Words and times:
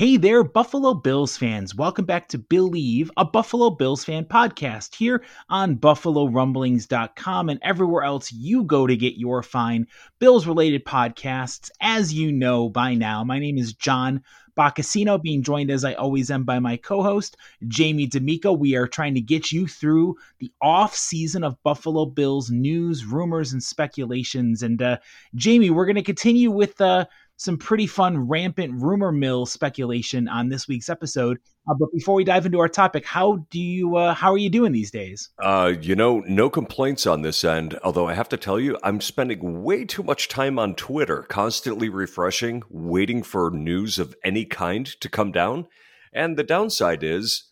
Hey 0.00 0.16
there, 0.16 0.42
Buffalo 0.42 0.94
Bills 0.94 1.36
fans. 1.36 1.74
Welcome 1.74 2.06
back 2.06 2.28
to 2.28 2.38
Billieve, 2.38 3.10
a 3.18 3.24
Buffalo 3.26 3.68
Bills 3.68 4.02
fan 4.02 4.24
podcast 4.24 4.94
here 4.94 5.22
on 5.50 5.76
BuffaloRumblings.com 5.76 7.50
and 7.50 7.60
everywhere 7.62 8.02
else 8.02 8.32
you 8.32 8.64
go 8.64 8.86
to 8.86 8.96
get 8.96 9.18
your 9.18 9.42
fine 9.42 9.86
Bills 10.18 10.46
related 10.46 10.86
podcasts. 10.86 11.70
As 11.82 12.14
you 12.14 12.32
know 12.32 12.70
by 12.70 12.94
now, 12.94 13.24
my 13.24 13.38
name 13.38 13.58
is 13.58 13.74
John 13.74 14.22
Boccacino, 14.56 15.20
being 15.20 15.42
joined 15.42 15.70
as 15.70 15.84
I 15.84 15.92
always 15.92 16.30
am 16.30 16.44
by 16.44 16.60
my 16.60 16.78
co 16.78 17.02
host, 17.02 17.36
Jamie 17.68 18.06
D'Amico. 18.06 18.54
We 18.54 18.76
are 18.76 18.88
trying 18.88 19.14
to 19.16 19.20
get 19.20 19.52
you 19.52 19.66
through 19.66 20.16
the 20.38 20.50
off 20.62 20.94
season 20.94 21.44
of 21.44 21.62
Buffalo 21.62 22.06
Bills 22.06 22.50
news, 22.50 23.04
rumors, 23.04 23.52
and 23.52 23.62
speculations. 23.62 24.62
And 24.62 24.80
uh, 24.80 24.96
Jamie, 25.34 25.68
we're 25.68 25.84
going 25.84 25.96
to 25.96 26.02
continue 26.02 26.50
with. 26.50 26.80
Uh, 26.80 27.04
some 27.40 27.56
pretty 27.56 27.86
fun 27.86 28.28
rampant 28.28 28.82
rumor 28.82 29.10
mill 29.10 29.46
speculation 29.46 30.28
on 30.28 30.50
this 30.50 30.68
week's 30.68 30.90
episode. 30.90 31.38
Uh, 31.66 31.72
but 31.72 31.90
before 31.90 32.14
we 32.14 32.22
dive 32.22 32.44
into 32.44 32.60
our 32.60 32.68
topic, 32.68 33.02
how 33.06 33.46
do 33.48 33.58
you 33.58 33.96
uh, 33.96 34.12
how 34.12 34.30
are 34.30 34.38
you 34.38 34.50
doing 34.50 34.72
these 34.72 34.90
days? 34.90 35.30
Uh, 35.38 35.72
you 35.80 35.96
know, 35.96 36.20
no 36.26 36.50
complaints 36.50 37.06
on 37.06 37.22
this 37.22 37.42
end. 37.42 37.78
Although 37.82 38.06
I 38.06 38.12
have 38.12 38.28
to 38.28 38.36
tell 38.36 38.60
you, 38.60 38.76
I'm 38.82 39.00
spending 39.00 39.62
way 39.62 39.86
too 39.86 40.02
much 40.02 40.28
time 40.28 40.58
on 40.58 40.74
Twitter, 40.74 41.22
constantly 41.22 41.88
refreshing, 41.88 42.62
waiting 42.68 43.22
for 43.22 43.50
news 43.50 43.98
of 43.98 44.14
any 44.22 44.44
kind 44.44 44.84
to 45.00 45.08
come 45.08 45.32
down. 45.32 45.66
And 46.12 46.36
the 46.36 46.44
downside 46.44 47.02
is, 47.02 47.50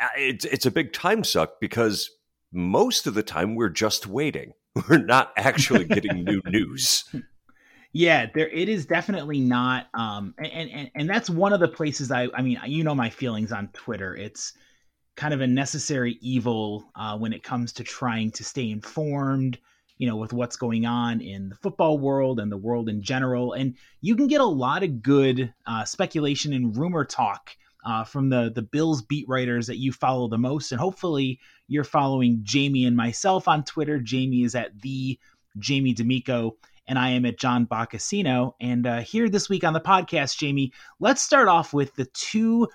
uh, 0.00 0.08
it's 0.16 0.46
it's 0.46 0.64
a 0.64 0.70
big 0.70 0.94
time 0.94 1.22
suck 1.22 1.60
because 1.60 2.08
most 2.50 3.06
of 3.06 3.12
the 3.12 3.22
time 3.22 3.56
we're 3.56 3.68
just 3.68 4.06
waiting. 4.06 4.54
We're 4.88 4.98
not 4.98 5.32
actually 5.36 5.84
getting 5.84 6.22
new 6.22 6.40
news. 6.46 7.04
Yeah, 7.92 8.26
there 8.32 8.48
it 8.48 8.68
is 8.68 8.86
definitely 8.86 9.40
not 9.40 9.88
um 9.94 10.34
and 10.38 10.70
and 10.70 10.90
and 10.94 11.10
that's 11.10 11.28
one 11.28 11.52
of 11.52 11.60
the 11.60 11.68
places 11.68 12.10
I 12.10 12.28
I 12.34 12.42
mean, 12.42 12.60
you 12.66 12.84
know 12.84 12.94
my 12.94 13.10
feelings 13.10 13.52
on 13.52 13.68
Twitter. 13.72 14.14
It's 14.14 14.52
kind 15.16 15.34
of 15.34 15.40
a 15.40 15.46
necessary 15.46 16.18
evil 16.20 16.90
uh, 16.94 17.18
when 17.18 17.32
it 17.32 17.42
comes 17.42 17.72
to 17.74 17.84
trying 17.84 18.30
to 18.30 18.44
stay 18.44 18.70
informed, 18.70 19.58
you 19.98 20.06
know, 20.08 20.16
with 20.16 20.32
what's 20.32 20.56
going 20.56 20.86
on 20.86 21.20
in 21.20 21.48
the 21.50 21.56
football 21.56 21.98
world 21.98 22.40
and 22.40 22.50
the 22.50 22.56
world 22.56 22.88
in 22.88 23.02
general. 23.02 23.52
And 23.52 23.74
you 24.00 24.16
can 24.16 24.28
get 24.28 24.40
a 24.40 24.46
lot 24.46 24.82
of 24.82 25.02
good 25.02 25.52
uh, 25.66 25.84
speculation 25.84 26.52
and 26.54 26.76
rumor 26.76 27.04
talk 27.04 27.50
uh, 27.84 28.04
from 28.04 28.30
the 28.30 28.52
the 28.54 28.62
Bills 28.62 29.02
beat 29.02 29.28
writers 29.28 29.66
that 29.66 29.78
you 29.78 29.92
follow 29.92 30.28
the 30.28 30.38
most. 30.38 30.72
And 30.72 30.80
hopefully, 30.80 31.40
you're 31.68 31.84
following 31.84 32.40
Jamie 32.42 32.84
and 32.84 32.96
myself 32.96 33.48
on 33.48 33.64
Twitter. 33.64 33.98
Jamie 33.98 34.44
is 34.44 34.54
at 34.54 34.80
the 34.80 35.18
Jamie 35.58 35.94
D'Amico 35.94 36.56
and 36.90 36.98
I 36.98 37.10
am 37.10 37.24
at 37.24 37.38
John 37.38 37.68
Boccacino. 37.68 38.54
And 38.60 38.84
uh, 38.84 38.98
here 38.98 39.28
this 39.28 39.48
week 39.48 39.62
on 39.62 39.74
the 39.74 39.80
podcast, 39.80 40.36
Jamie, 40.36 40.72
let's 40.98 41.22
start 41.22 41.46
off 41.46 41.72
with 41.72 41.94
the 41.94 42.06
two 42.06 42.66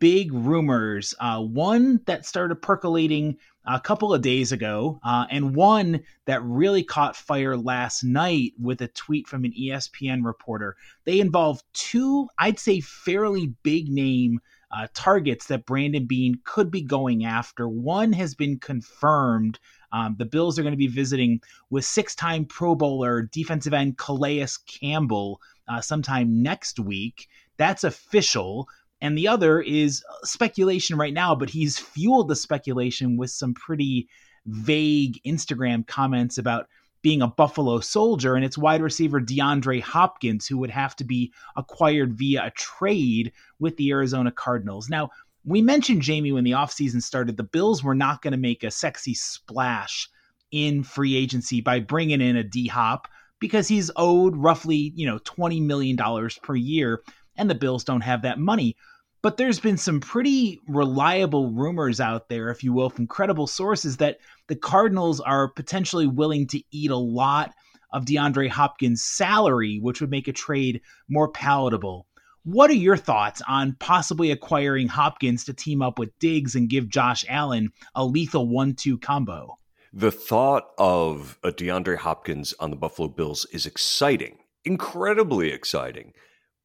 big 0.00 0.32
rumors. 0.32 1.14
Uh, 1.20 1.40
one 1.40 2.00
that 2.06 2.26
started 2.26 2.56
percolating 2.56 3.36
a 3.64 3.78
couple 3.78 4.12
of 4.12 4.22
days 4.22 4.50
ago, 4.50 4.98
uh, 5.04 5.26
and 5.30 5.54
one 5.54 6.02
that 6.24 6.42
really 6.42 6.82
caught 6.82 7.14
fire 7.14 7.56
last 7.56 8.02
night 8.02 8.54
with 8.60 8.82
a 8.82 8.88
tweet 8.88 9.28
from 9.28 9.44
an 9.44 9.52
ESPN 9.52 10.24
reporter. 10.24 10.74
They 11.04 11.20
involve 11.20 11.62
two, 11.72 12.26
I'd 12.36 12.58
say, 12.58 12.80
fairly 12.80 13.54
big 13.62 13.88
name. 13.88 14.40
Uh, 14.72 14.86
targets 14.94 15.46
that 15.46 15.66
Brandon 15.66 16.06
Beane 16.06 16.38
could 16.44 16.70
be 16.70 16.80
going 16.82 17.24
after. 17.24 17.68
One 17.68 18.12
has 18.12 18.36
been 18.36 18.60
confirmed 18.60 19.58
um, 19.92 20.16
the 20.18 20.24
Bills 20.24 20.58
are 20.58 20.62
going 20.62 20.72
to 20.72 20.78
be 20.78 20.86
visiting 20.86 21.40
with 21.70 21.84
six 21.84 22.14
time 22.14 22.44
Pro 22.44 22.74
Bowler 22.74 23.22
defensive 23.22 23.74
end 23.74 23.98
Calais 23.98 24.46
Campbell 24.66 25.40
uh, 25.68 25.80
sometime 25.80 26.42
next 26.42 26.78
week. 26.78 27.28
That's 27.56 27.84
official. 27.84 28.68
And 29.00 29.16
the 29.16 29.28
other 29.28 29.60
is 29.60 30.04
speculation 30.24 30.98
right 30.98 31.14
now, 31.14 31.34
but 31.34 31.50
he's 31.50 31.78
fueled 31.78 32.28
the 32.28 32.36
speculation 32.36 33.16
with 33.16 33.30
some 33.30 33.54
pretty 33.54 34.08
vague 34.46 35.20
Instagram 35.26 35.86
comments 35.86 36.38
about 36.38 36.66
being 37.02 37.22
a 37.22 37.26
Buffalo 37.26 37.80
soldier, 37.80 38.34
and 38.34 38.44
it's 38.44 38.58
wide 38.58 38.82
receiver 38.82 39.20
DeAndre 39.20 39.80
Hopkins, 39.80 40.46
who 40.46 40.58
would 40.58 40.70
have 40.70 40.94
to 40.96 41.04
be 41.04 41.32
acquired 41.56 42.12
via 42.12 42.46
a 42.46 42.50
trade 42.50 43.32
with 43.58 43.76
the 43.78 43.90
Arizona 43.90 44.30
Cardinals. 44.30 44.90
Now, 44.90 45.08
we 45.44 45.62
mentioned 45.62 46.02
Jamie 46.02 46.32
when 46.32 46.44
the 46.44 46.52
offseason 46.52 47.02
started, 47.02 47.36
the 47.36 47.42
Bills 47.42 47.82
were 47.82 47.94
not 47.94 48.22
going 48.22 48.32
to 48.32 48.38
make 48.38 48.62
a 48.62 48.70
sexy 48.70 49.14
splash 49.14 50.08
in 50.50 50.82
free 50.82 51.16
agency 51.16 51.60
by 51.60 51.80
bringing 51.80 52.20
in 52.20 52.36
a 52.36 52.42
D 52.42 52.66
Hop 52.66 53.08
because 53.38 53.68
he's 53.68 53.90
owed 53.96 54.36
roughly, 54.36 54.92
you 54.94 55.06
know, 55.06 55.18
$20 55.20 55.62
million 55.62 55.96
per 56.42 56.54
year, 56.54 57.02
and 57.36 57.48
the 57.48 57.54
Bills 57.54 57.84
don't 57.84 58.02
have 58.02 58.22
that 58.22 58.38
money. 58.38 58.76
But 59.22 59.36
there's 59.36 59.60
been 59.60 59.76
some 59.76 60.00
pretty 60.00 60.60
reliable 60.66 61.50
rumors 61.50 62.00
out 62.00 62.28
there, 62.28 62.50
if 62.50 62.64
you 62.64 62.72
will, 62.72 62.90
from 62.90 63.06
credible 63.06 63.46
sources 63.46 63.98
that 63.98 64.18
the 64.48 64.56
Cardinals 64.56 65.20
are 65.20 65.48
potentially 65.48 66.06
willing 66.06 66.46
to 66.48 66.62
eat 66.70 66.90
a 66.90 66.96
lot 66.96 67.52
of 67.92 68.04
DeAndre 68.04 68.48
Hopkins' 68.48 69.04
salary, 69.04 69.78
which 69.80 70.00
would 70.00 70.10
make 70.10 70.28
a 70.28 70.32
trade 70.32 70.80
more 71.08 71.28
palatable. 71.28 72.06
What 72.44 72.70
are 72.70 72.74
your 72.74 72.96
thoughts 72.96 73.42
on 73.46 73.76
possibly 73.80 74.30
acquiring 74.30 74.88
Hopkins 74.88 75.44
to 75.44 75.52
team 75.52 75.82
up 75.82 75.98
with 75.98 76.18
Diggs 76.18 76.54
and 76.54 76.70
give 76.70 76.88
Josh 76.88 77.22
Allen 77.28 77.70
a 77.94 78.04
lethal 78.04 78.48
one 78.48 78.74
two 78.74 78.96
combo? 78.96 79.58
The 79.92 80.10
thought 80.10 80.70
of 80.78 81.38
a 81.44 81.52
DeAndre 81.52 81.98
Hopkins 81.98 82.54
on 82.58 82.70
the 82.70 82.76
Buffalo 82.76 83.08
Bills 83.08 83.44
is 83.52 83.66
exciting, 83.66 84.38
incredibly 84.64 85.50
exciting. 85.50 86.14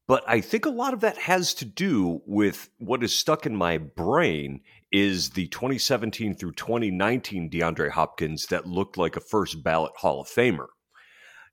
But 0.08 0.24
I 0.26 0.40
think 0.40 0.64
a 0.64 0.70
lot 0.70 0.94
of 0.94 1.00
that 1.00 1.18
has 1.18 1.52
to 1.54 1.64
do 1.66 2.22
with 2.24 2.70
what 2.78 3.02
is 3.02 3.14
stuck 3.14 3.44
in 3.44 3.54
my 3.54 3.76
brain 3.76 4.60
is 4.92 5.30
the 5.30 5.48
2017 5.48 6.36
through 6.36 6.52
2019 6.52 7.50
DeAndre 7.50 7.90
Hopkins 7.90 8.46
that 8.46 8.66
looked 8.66 8.96
like 8.96 9.16
a 9.16 9.20
first 9.20 9.62
ballot 9.62 9.92
Hall 9.96 10.22
of 10.22 10.28
Famer. 10.28 10.68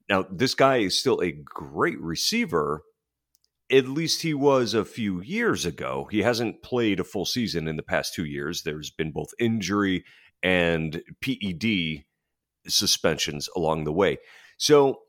Now, 0.07 0.25
this 0.31 0.53
guy 0.53 0.77
is 0.77 0.97
still 0.97 1.19
a 1.21 1.31
great 1.31 1.99
receiver, 1.99 2.83
at 3.73 3.87
least 3.87 4.21
he 4.21 4.35
was 4.35 4.75
a 4.75 4.85
few 4.85 5.19
years 5.21 5.65
ago. 5.65 6.07
He 6.11 6.21
hasn't 6.21 6.61
played 6.61 6.99
a 6.99 7.03
full 7.03 7.25
season 7.25 7.67
in 7.67 7.75
the 7.75 7.83
past 7.83 8.13
two 8.13 8.25
years. 8.25 8.61
There's 8.61 8.91
been 8.91 9.11
both 9.11 9.31
injury 9.39 10.05
and 10.43 11.01
PED 11.21 12.03
suspensions 12.67 13.49
along 13.55 13.85
the 13.85 13.91
way. 13.91 14.19
So 14.57 14.99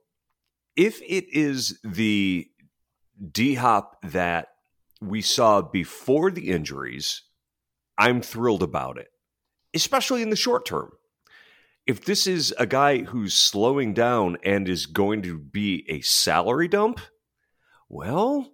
if 0.76 1.00
it 1.02 1.26
is 1.30 1.78
the 1.84 2.48
D 3.30 3.54
Hop 3.54 3.98
that 4.02 4.48
we 5.00 5.20
saw 5.20 5.60
before 5.60 6.30
the 6.30 6.50
injuries, 6.50 7.22
I'm 7.98 8.22
thrilled 8.22 8.62
about 8.62 8.98
it, 8.98 9.08
especially 9.74 10.22
in 10.22 10.30
the 10.30 10.36
short 10.36 10.64
term. 10.64 10.90
If 11.86 12.06
this 12.06 12.26
is 12.26 12.54
a 12.58 12.66
guy 12.66 13.02
who's 13.02 13.34
slowing 13.34 13.92
down 13.92 14.38
and 14.42 14.68
is 14.68 14.86
going 14.86 15.20
to 15.22 15.38
be 15.38 15.84
a 15.88 16.00
salary 16.00 16.66
dump, 16.66 16.98
well, 17.90 18.53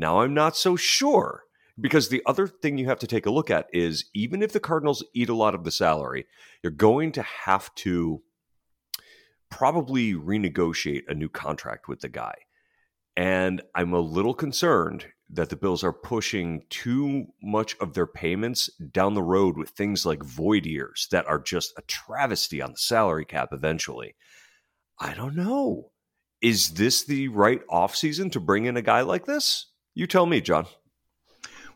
now 0.00 0.22
I'm 0.22 0.34
not 0.34 0.56
so 0.56 0.74
sure. 0.76 1.44
Because 1.80 2.08
the 2.08 2.22
other 2.26 2.46
thing 2.46 2.76
you 2.76 2.86
have 2.86 2.98
to 2.98 3.06
take 3.06 3.24
a 3.24 3.30
look 3.30 3.50
at 3.50 3.66
is 3.72 4.06
even 4.12 4.42
if 4.42 4.52
the 4.52 4.60
Cardinals 4.60 5.04
eat 5.14 5.30
a 5.30 5.34
lot 5.34 5.54
of 5.54 5.64
the 5.64 5.70
salary, 5.70 6.26
you're 6.62 6.72
going 6.72 7.12
to 7.12 7.22
have 7.22 7.74
to 7.76 8.22
probably 9.50 10.12
renegotiate 10.14 11.02
a 11.08 11.14
new 11.14 11.28
contract 11.28 11.88
with 11.88 12.00
the 12.00 12.08
guy. 12.08 12.34
And 13.16 13.62
I'm 13.74 13.92
a 13.92 14.00
little 14.00 14.34
concerned 14.34 15.06
that 15.30 15.48
the 15.48 15.56
Bills 15.56 15.84
are 15.84 15.92
pushing 15.92 16.62
too 16.70 17.26
much 17.42 17.76
of 17.80 17.94
their 17.94 18.06
payments 18.06 18.68
down 18.76 19.14
the 19.14 19.22
road 19.22 19.56
with 19.56 19.70
things 19.70 20.04
like 20.04 20.22
void 20.22 20.66
years 20.66 21.08
that 21.12 21.26
are 21.26 21.38
just 21.38 21.72
a 21.76 21.82
travesty 21.82 22.60
on 22.60 22.72
the 22.72 22.78
salary 22.78 23.24
cap 23.24 23.50
eventually. 23.52 24.16
I 24.98 25.14
don't 25.14 25.36
know. 25.36 25.92
Is 26.42 26.70
this 26.70 27.04
the 27.04 27.28
right 27.28 27.60
offseason 27.68 28.32
to 28.32 28.40
bring 28.40 28.64
in 28.64 28.76
a 28.76 28.82
guy 28.82 29.02
like 29.02 29.26
this? 29.26 29.66
You 29.94 30.06
tell 30.06 30.26
me, 30.26 30.40
John. 30.40 30.66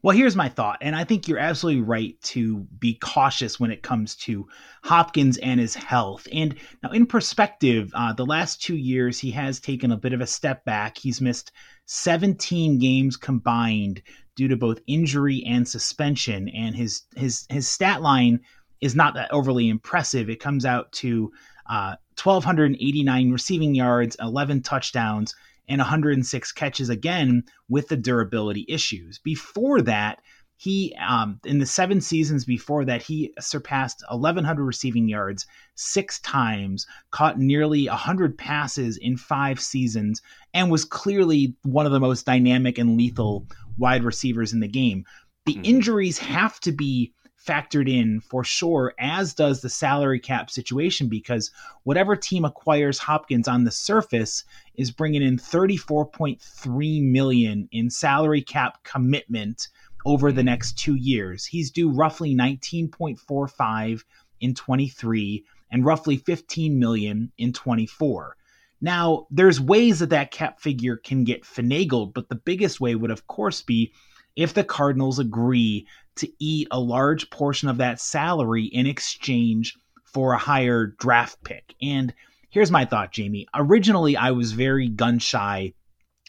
Well, 0.05 0.14
here's 0.14 0.37
my 0.37 0.50
thought, 0.50 0.76
and 0.82 0.94
I 0.94 1.05
think 1.05 1.28
you're 1.28 1.38
absolutely 1.38 1.81
right 1.81 2.20
to 2.25 2.58
be 2.78 2.93
cautious 2.96 3.58
when 3.58 3.70
it 3.70 3.82
comes 3.82 4.16
to 4.16 4.46
Hopkins 4.82 5.38
and 5.38 5.58
his 5.58 5.75
health. 5.75 6.28
And 6.31 6.56
now, 6.82 6.90
in 6.90 7.06
perspective, 7.06 7.90
uh, 7.94 8.12
the 8.12 8.26
last 8.26 8.61
two 8.61 8.76
years 8.76 9.19
he 9.19 9.31
has 9.31 9.61
taken 9.61 9.93
a 9.93 9.96
bit 9.96 10.12
of 10.12 10.20
a 10.20 10.26
step 10.26 10.62
back. 10.66 10.99
He's 10.99 11.22
missed 11.22 11.52
17 11.87 12.78
games 12.78 13.16
combined 13.16 14.02
due 14.37 14.49
to 14.49 14.58
both 14.58 14.82
injury 14.87 15.43
and 15.46 15.66
suspension, 15.66 16.50
and 16.50 16.76
his 16.76 17.05
his 17.16 17.46
his 17.49 17.66
stat 17.66 18.02
line 18.02 18.40
is 18.82 18.94
not 18.94 19.14
that 19.14 19.32
overly 19.32 19.70
impressive. 19.70 20.28
It 20.28 20.38
comes 20.38 20.66
out 20.66 20.93
to 20.93 21.32
uh, 21.70 21.96
1,289 22.22 23.32
receiving 23.32 23.75
yards, 23.75 24.19
11 24.20 24.64
touchdowns 24.64 25.34
and 25.69 25.78
106 25.78 26.52
catches 26.52 26.88
again 26.88 27.44
with 27.69 27.88
the 27.88 27.96
durability 27.96 28.64
issues. 28.69 29.19
Before 29.19 29.81
that, 29.82 30.20
he 30.56 30.94
um, 31.00 31.40
in 31.44 31.58
the 31.58 31.66
seven 31.66 32.00
seasons 32.00 32.44
before 32.44 32.84
that 32.84 33.02
he 33.02 33.32
surpassed 33.40 34.05
1100 34.08 34.64
receiving 34.64 35.08
yards 35.08 35.46
six 35.75 36.20
times 36.20 36.87
caught 37.11 37.38
nearly 37.38 37.88
100 37.88 38.38
passes 38.38 38.96
in 38.96 39.16
five 39.16 39.61
seasons 39.61 40.22
and 40.52 40.70
was 40.70 40.84
clearly 40.84 41.56
one 41.62 41.87
of 41.87 41.93
the 41.93 42.00
most 42.00 42.25
dynamic 42.25 42.78
and 42.78 42.96
lethal 42.96 43.46
wide 43.78 44.05
receivers 44.05 44.52
in 44.52 44.61
the 44.61 44.69
game 44.69 45.05
the 45.44 45.55
mm-hmm. 45.55 45.64
injuries 45.64 46.19
have 46.19 46.61
to 46.61 46.70
be 46.70 47.12
factored 47.46 47.91
in 47.91 48.20
for 48.20 48.44
sure, 48.44 48.94
as 48.99 49.35
does 49.35 49.61
the 49.61 49.69
salary 49.69 50.20
cap 50.20 50.50
situation, 50.50 51.08
because 51.08 51.50
whatever 51.82 52.17
team 52.17 52.44
acquires 52.44 52.99
Hopkins 52.99 53.49
on 53.49 53.64
the 53.64 53.70
surface 53.70 54.44
is 54.76 54.91
bringing 54.91 55.23
in 55.23 55.37
34.3 55.37 57.02
million 57.02 57.69
in 57.73 57.91
salary 57.91 58.43
cap 58.43 58.82
commitment 58.85 59.69
over 60.06 60.32
the 60.32 60.43
next 60.43 60.79
two 60.79 60.94
years. 60.94 61.44
He's 61.44 61.70
due 61.70 61.91
roughly 61.91 62.35
19.45 62.35 64.05
in 64.40 64.55
23 64.55 65.44
and 65.70 65.85
roughly 65.85 66.17
15 66.19 66.79
million 66.79 67.32
in 67.38 67.52
24. 67.52 68.37
Now, 68.81 69.26
there's 69.31 69.61
ways 69.61 70.00
that 70.00 70.11
that 70.11 70.31
cap 70.31 70.61
figure 70.61 70.97
can 70.97 71.25
get 71.25 71.44
finagled, 71.44 72.12
but 72.12 72.29
the 72.29 72.35
biggest 72.35 72.81
way 72.81 72.94
would, 72.94 73.11
of 73.11 73.26
course, 73.26 73.62
be 73.62 73.93
if 74.37 74.52
the 74.52 74.64
Cardinals 74.64 75.19
agree 75.19 75.87
to 76.16 76.31
eat 76.38 76.69
a 76.70 76.81
large 76.81 77.31
portion 77.31 77.69
of 77.69 77.78
that 77.78 78.00
salary 78.00 78.64
in 78.64 78.87
exchange 78.87 79.76
for 80.05 80.32
a 80.32 80.38
higher 80.38 80.87
draft 80.87 81.43
pick. 81.43 81.75
And 81.82 82.14
here's 82.50 82.70
my 82.70 82.84
thought, 82.84 83.12
Jamie. 83.12 83.46
Originally, 83.55 84.16
I 84.16 84.31
was 84.31 84.52
very 84.52 84.88
gun 84.88 85.19
shy 85.19 85.75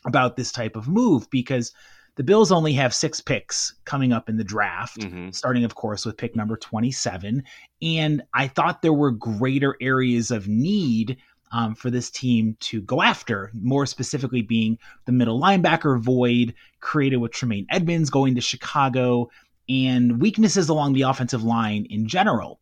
about 0.06 0.36
this 0.36 0.52
type 0.52 0.76
of 0.76 0.88
move 0.88 1.30
because 1.30 1.72
the 2.16 2.24
Bills 2.24 2.52
only 2.52 2.74
have 2.74 2.94
six 2.94 3.20
picks 3.20 3.76
coming 3.84 4.14
up 4.14 4.30
in 4.30 4.38
the 4.38 4.44
draft, 4.44 5.00
mm-hmm. 5.00 5.32
starting, 5.32 5.66
of 5.66 5.76
course, 5.76 6.06
with 6.06 6.18
pick 6.18 6.36
number 6.36 6.56
27. 6.56 7.44
And 7.82 8.24
I 8.34 8.48
thought 8.48 8.82
there 8.82 8.94
were 8.94 9.12
greater 9.12 9.76
areas 9.82 10.32
of 10.32 10.48
need 10.48 11.18
um, 11.52 11.76
for 11.76 11.90
this 11.90 12.10
team 12.10 12.58
to 12.60 12.82
go 12.82 13.02
after, 13.02 13.52
more 13.54 13.86
specifically 13.86 14.42
being 14.42 14.78
the 15.06 15.12
middle 15.12 15.40
linebacker 15.40 16.00
void 16.00 16.54
created 16.80 17.18
with 17.18 17.32
Tremaine 17.32 17.68
Edmunds 17.70 18.10
going 18.10 18.36
to 18.36 18.42
Chicago, 18.42 19.30
and 19.70 20.22
weaknesses 20.22 20.70
along 20.70 20.94
the 20.94 21.04
offensive 21.04 21.44
line 21.44 21.86
in 21.90 22.08
general. 22.08 22.60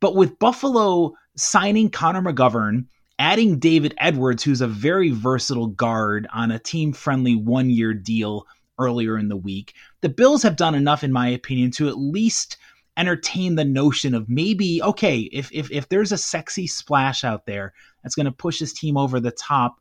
But 0.00 0.14
with 0.14 0.38
Buffalo 0.38 1.14
signing 1.36 1.90
Connor 1.90 2.22
McGovern, 2.22 2.86
adding 3.18 3.58
David 3.58 3.94
Edwards, 3.98 4.42
who's 4.42 4.60
a 4.60 4.68
very 4.68 5.10
versatile 5.10 5.68
guard 5.68 6.26
on 6.32 6.50
a 6.50 6.58
team 6.58 6.92
friendly 6.92 7.34
one 7.34 7.70
year 7.70 7.94
deal 7.94 8.46
earlier 8.78 9.16
in 9.16 9.28
the 9.28 9.36
week, 9.36 9.74
the 10.02 10.08
Bills 10.08 10.42
have 10.42 10.56
done 10.56 10.74
enough, 10.74 11.02
in 11.02 11.12
my 11.12 11.28
opinion, 11.28 11.70
to 11.72 11.88
at 11.88 11.98
least 11.98 12.58
entertain 12.96 13.54
the 13.54 13.64
notion 13.64 14.14
of 14.14 14.28
maybe, 14.28 14.82
okay, 14.82 15.20
if, 15.32 15.50
if, 15.52 15.70
if 15.70 15.88
there's 15.88 16.12
a 16.12 16.18
sexy 16.18 16.66
splash 16.66 17.24
out 17.24 17.46
there 17.46 17.72
that's 18.02 18.14
going 18.14 18.26
to 18.26 18.32
push 18.32 18.58
this 18.58 18.72
team 18.72 18.96
over 18.96 19.20
the 19.20 19.30
top, 19.30 19.80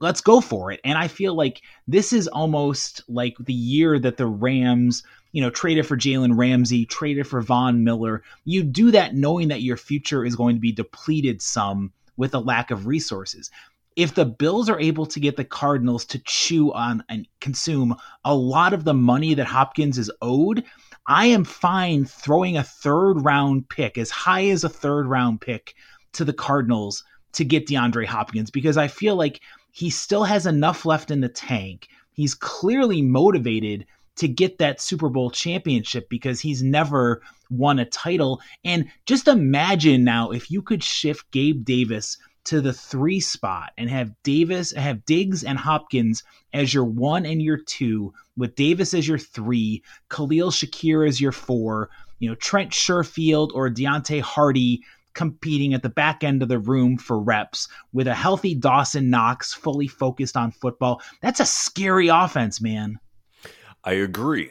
let's 0.00 0.20
go 0.20 0.40
for 0.40 0.70
it. 0.72 0.80
And 0.84 0.96
I 0.96 1.08
feel 1.08 1.34
like 1.34 1.62
this 1.86 2.12
is 2.12 2.28
almost 2.28 3.02
like 3.08 3.36
the 3.38 3.52
year 3.52 3.98
that 3.98 4.16
the 4.16 4.26
Rams 4.26 5.02
you 5.32 5.42
know, 5.42 5.50
traded 5.50 5.86
for 5.86 5.96
Jalen 5.96 6.36
Ramsey, 6.36 6.86
traded 6.86 7.26
for 7.26 7.40
Von 7.40 7.84
Miller. 7.84 8.22
You 8.44 8.62
do 8.62 8.90
that 8.92 9.14
knowing 9.14 9.48
that 9.48 9.62
your 9.62 9.76
future 9.76 10.24
is 10.24 10.36
going 10.36 10.56
to 10.56 10.60
be 10.60 10.72
depleted 10.72 11.42
some 11.42 11.92
with 12.16 12.34
a 12.34 12.40
lack 12.40 12.70
of 12.70 12.86
resources. 12.86 13.50
If 13.96 14.14
the 14.14 14.24
Bills 14.24 14.68
are 14.68 14.80
able 14.80 15.06
to 15.06 15.20
get 15.20 15.36
the 15.36 15.44
Cardinals 15.44 16.04
to 16.06 16.20
chew 16.20 16.72
on 16.72 17.02
and 17.08 17.26
consume 17.40 17.96
a 18.24 18.34
lot 18.34 18.72
of 18.72 18.84
the 18.84 18.94
money 18.94 19.34
that 19.34 19.46
Hopkins 19.46 19.98
is 19.98 20.10
owed, 20.22 20.64
I 21.06 21.26
am 21.26 21.44
fine 21.44 22.04
throwing 22.04 22.56
a 22.56 22.62
third 22.62 23.24
round 23.24 23.68
pick, 23.68 23.98
as 23.98 24.10
high 24.10 24.46
as 24.46 24.62
a 24.62 24.68
third 24.68 25.06
round 25.06 25.40
pick, 25.40 25.74
to 26.12 26.24
the 26.24 26.32
Cardinals 26.32 27.04
to 27.32 27.44
get 27.44 27.66
DeAndre 27.66 28.06
Hopkins 28.06 28.50
because 28.50 28.76
I 28.76 28.88
feel 28.88 29.16
like 29.16 29.40
he 29.72 29.90
still 29.90 30.24
has 30.24 30.46
enough 30.46 30.84
left 30.86 31.10
in 31.10 31.20
the 31.20 31.28
tank. 31.28 31.88
He's 32.12 32.34
clearly 32.34 33.02
motivated 33.02 33.86
to 34.18 34.28
get 34.28 34.58
that 34.58 34.80
Super 34.80 35.08
Bowl 35.08 35.30
championship 35.30 36.08
because 36.08 36.40
he's 36.40 36.62
never 36.62 37.22
won 37.50 37.78
a 37.78 37.84
title. 37.84 38.40
And 38.64 38.90
just 39.06 39.28
imagine 39.28 40.04
now 40.04 40.30
if 40.30 40.50
you 40.50 40.62
could 40.62 40.82
shift 40.82 41.30
Gabe 41.30 41.64
Davis 41.64 42.18
to 42.44 42.60
the 42.60 42.72
three 42.72 43.20
spot 43.20 43.72
and 43.76 43.90
have 43.90 44.10
Davis, 44.22 44.72
have 44.72 45.04
Diggs 45.04 45.44
and 45.44 45.58
Hopkins 45.58 46.22
as 46.54 46.72
your 46.72 46.84
one 46.84 47.26
and 47.26 47.42
your 47.42 47.58
two, 47.58 48.12
with 48.36 48.54
Davis 48.54 48.94
as 48.94 49.06
your 49.06 49.18
three, 49.18 49.82
Khalil 50.08 50.50
Shakir 50.50 51.06
as 51.06 51.20
your 51.20 51.32
four, 51.32 51.90
you 52.18 52.28
know, 52.28 52.34
Trent 52.36 52.70
Sherfield 52.70 53.50
or 53.54 53.68
Deonte 53.68 54.20
Harty 54.22 54.82
competing 55.12 55.74
at 55.74 55.82
the 55.82 55.88
back 55.88 56.22
end 56.22 56.42
of 56.42 56.48
the 56.48 56.58
room 56.58 56.96
for 56.96 57.18
reps 57.18 57.68
with 57.92 58.06
a 58.06 58.14
healthy 58.14 58.54
Dawson 58.54 59.10
Knox 59.10 59.52
fully 59.52 59.88
focused 59.88 60.36
on 60.36 60.52
football. 60.52 61.02
That's 61.20 61.40
a 61.40 61.46
scary 61.46 62.08
offense, 62.08 62.60
man. 62.60 62.98
I 63.88 63.92
agree, 63.92 64.50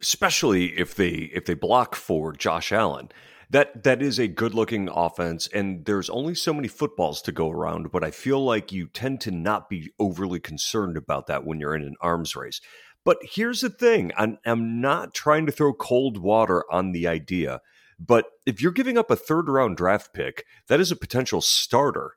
especially 0.00 0.78
if 0.78 0.94
they 0.94 1.10
if 1.34 1.44
they 1.44 1.52
block 1.52 1.94
for 1.94 2.32
Josh 2.32 2.72
Allen. 2.72 3.10
That 3.50 3.84
that 3.84 4.00
is 4.00 4.18
a 4.18 4.28
good 4.28 4.54
looking 4.54 4.88
offense, 4.88 5.46
and 5.52 5.84
there's 5.84 6.08
only 6.08 6.34
so 6.34 6.54
many 6.54 6.68
footballs 6.68 7.20
to 7.22 7.32
go 7.32 7.50
around. 7.50 7.92
But 7.92 8.02
I 8.02 8.10
feel 8.10 8.42
like 8.42 8.72
you 8.72 8.88
tend 8.88 9.20
to 9.20 9.30
not 9.30 9.68
be 9.68 9.92
overly 9.98 10.40
concerned 10.40 10.96
about 10.96 11.26
that 11.26 11.44
when 11.44 11.60
you're 11.60 11.74
in 11.74 11.82
an 11.82 11.96
arms 12.00 12.34
race. 12.34 12.62
But 13.04 13.18
here's 13.20 13.60
the 13.60 13.68
thing: 13.68 14.10
I'm, 14.16 14.38
I'm 14.46 14.80
not 14.80 15.12
trying 15.12 15.44
to 15.44 15.52
throw 15.52 15.74
cold 15.74 16.16
water 16.16 16.64
on 16.72 16.92
the 16.92 17.06
idea. 17.06 17.60
But 17.98 18.24
if 18.46 18.62
you're 18.62 18.72
giving 18.72 18.96
up 18.96 19.10
a 19.10 19.16
third 19.16 19.50
round 19.50 19.76
draft 19.76 20.14
pick, 20.14 20.46
that 20.68 20.80
is 20.80 20.90
a 20.90 20.96
potential 20.96 21.42
starter 21.42 22.12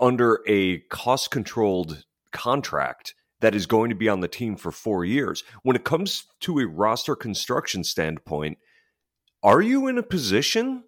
under 0.00 0.40
a 0.48 0.80
cost 0.90 1.30
controlled 1.30 2.02
contract 2.32 3.14
that 3.42 3.54
is 3.54 3.66
going 3.66 3.90
to 3.90 3.96
be 3.96 4.08
on 4.08 4.20
the 4.20 4.28
team 4.28 4.56
for 4.56 4.70
four 4.70 5.04
years. 5.04 5.44
When 5.62 5.76
it 5.76 5.84
comes 5.84 6.24
to 6.40 6.60
a 6.60 6.66
roster 6.66 7.14
construction 7.14 7.84
standpoint, 7.84 8.58
are 9.42 9.60
you 9.60 9.88
in 9.88 9.98
a 9.98 10.02
position 10.02 10.84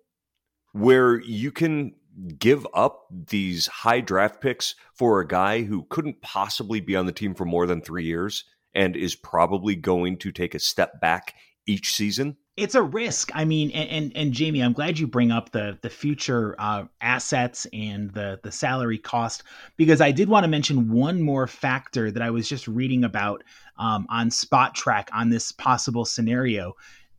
where 0.72 1.20
you 1.20 1.52
can 1.52 1.94
give 2.38 2.64
up 2.72 3.06
these 3.10 3.66
high 3.66 4.00
draft 4.00 4.40
picks 4.40 4.76
for 4.94 5.20
a 5.20 5.26
guy 5.26 5.62
who 5.62 5.84
couldn't 5.90 6.22
possibly 6.22 6.80
be 6.80 6.94
on 6.94 7.06
the 7.06 7.12
team 7.12 7.34
for 7.34 7.44
more 7.44 7.66
than 7.66 7.82
three 7.82 8.04
years 8.04 8.44
and 8.72 8.96
is 8.96 9.16
probably 9.16 9.74
going 9.74 10.16
to 10.18 10.30
take 10.30 10.54
a 10.54 10.60
step 10.60 11.00
back 11.00 11.34
each 11.66 11.92
season? 11.92 12.36
It's 12.56 12.76
a 12.76 12.82
risk. 12.82 13.30
I 13.34 13.44
mean, 13.44 13.70
and, 13.72 13.88
and, 13.90 14.16
and 14.16 14.32
Jamie, 14.32 14.62
I'm 14.62 14.72
glad 14.72 14.98
you 14.98 15.06
bring 15.06 15.32
up 15.32 15.50
the 15.50 15.76
the 15.82 15.90
future 15.90 16.54
uh, 16.58 16.84
assets 17.00 17.66
and 17.72 18.10
the 18.12 18.38
the 18.42 18.52
salary 18.52 18.98
cost 18.98 19.42
because 19.76 20.00
I 20.00 20.12
did 20.12 20.28
want 20.28 20.44
to 20.44 20.48
mention 20.48 20.90
one 20.90 21.20
more 21.20 21.46
factor 21.46 22.10
that 22.12 22.22
I 22.22 22.30
was 22.30 22.48
just 22.48 22.68
reading 22.68 23.02
about 23.04 23.42
um, 23.78 24.06
on 24.08 24.30
Track 24.74 25.10
on 25.12 25.30
this 25.30 25.50
possible 25.50 26.04
scenario. 26.04 26.74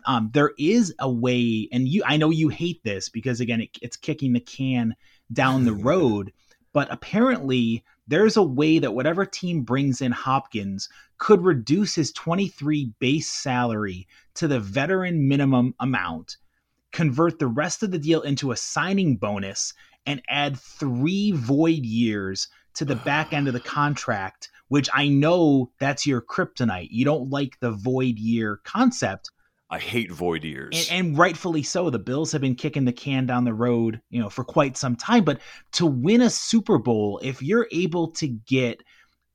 Um, 0.08 0.30
there 0.34 0.52
is 0.58 0.94
a 1.00 1.12
way, 1.12 1.68
and 1.72 1.88
you 1.88 2.04
I 2.06 2.16
know 2.16 2.30
you 2.30 2.48
hate 2.48 2.84
this 2.84 3.10
because 3.10 3.42
again, 3.42 3.62
it, 3.62 3.78
it's 3.82 3.98
kicking 3.98 4.34
the 4.34 4.40
can 4.40 4.96
down 5.34 5.66
the 5.66 5.74
road, 5.74 6.32
but 6.72 6.88
apparently 6.92 7.84
there's 8.08 8.38
a 8.38 8.44
way 8.44 8.80
that 8.80 8.94
whatever 8.94 9.26
team 9.26 9.64
brings 9.64 10.00
in 10.00 10.12
Hopkins 10.12 10.88
could 11.18 11.42
reduce 11.42 11.96
his 11.96 12.12
23 12.12 12.94
base 13.00 13.32
salary 13.32 14.08
to 14.36 14.48
the 14.48 14.60
veteran 14.60 15.28
minimum 15.28 15.74
amount, 15.80 16.38
convert 16.92 17.40
the 17.40 17.48
rest 17.48 17.84
of 17.84 17.92
the 17.92 18.00
deal 18.00 18.22
into 18.22 18.52
a 18.52 18.58
signing 18.58 19.18
bonus, 19.18 19.74
and 20.06 20.22
add 20.30 20.60
three 20.60 21.32
void 21.32 21.86
years 21.86 22.48
to 22.76 22.86
the 22.86 22.96
back 22.96 23.34
end 23.34 23.48
of 23.48 23.54
the 23.54 23.60
contract 23.78 24.50
which 24.68 24.90
I 24.94 25.08
know 25.08 25.72
that's 25.80 26.06
your 26.06 26.22
kryptonite. 26.22 26.90
You 26.92 27.06
don't 27.06 27.30
like 27.30 27.60
the 27.60 27.72
void 27.72 28.18
year 28.18 28.62
concept. 28.64 29.32
I 29.70 29.80
hate 29.80 30.12
void 30.12 30.44
years. 30.44 30.90
And, 30.92 31.08
and, 31.08 31.18
rightfully 31.18 31.64
so. 31.64 31.90
The 31.90 32.00
Bills 32.00 32.32
have 32.32 32.42
been 32.42 32.56
kicking 32.56 32.86
the 32.86 32.94
can 32.94 33.26
down 33.26 33.46
the 33.46 33.54
road, 33.54 34.00
you 34.10 34.22
know, 34.22 34.30
for 34.30 34.44
quite 34.44 34.78
some 34.78 34.96
time. 34.96 35.24
But 35.24 35.40
to 35.74 35.88
win 35.88 36.22
a 36.22 36.30
Super 36.30 36.78
Bowl, 36.78 37.20
if 37.24 37.42
you're 37.42 37.68
able 37.72 38.12
to 38.14 38.28
get 38.28 38.84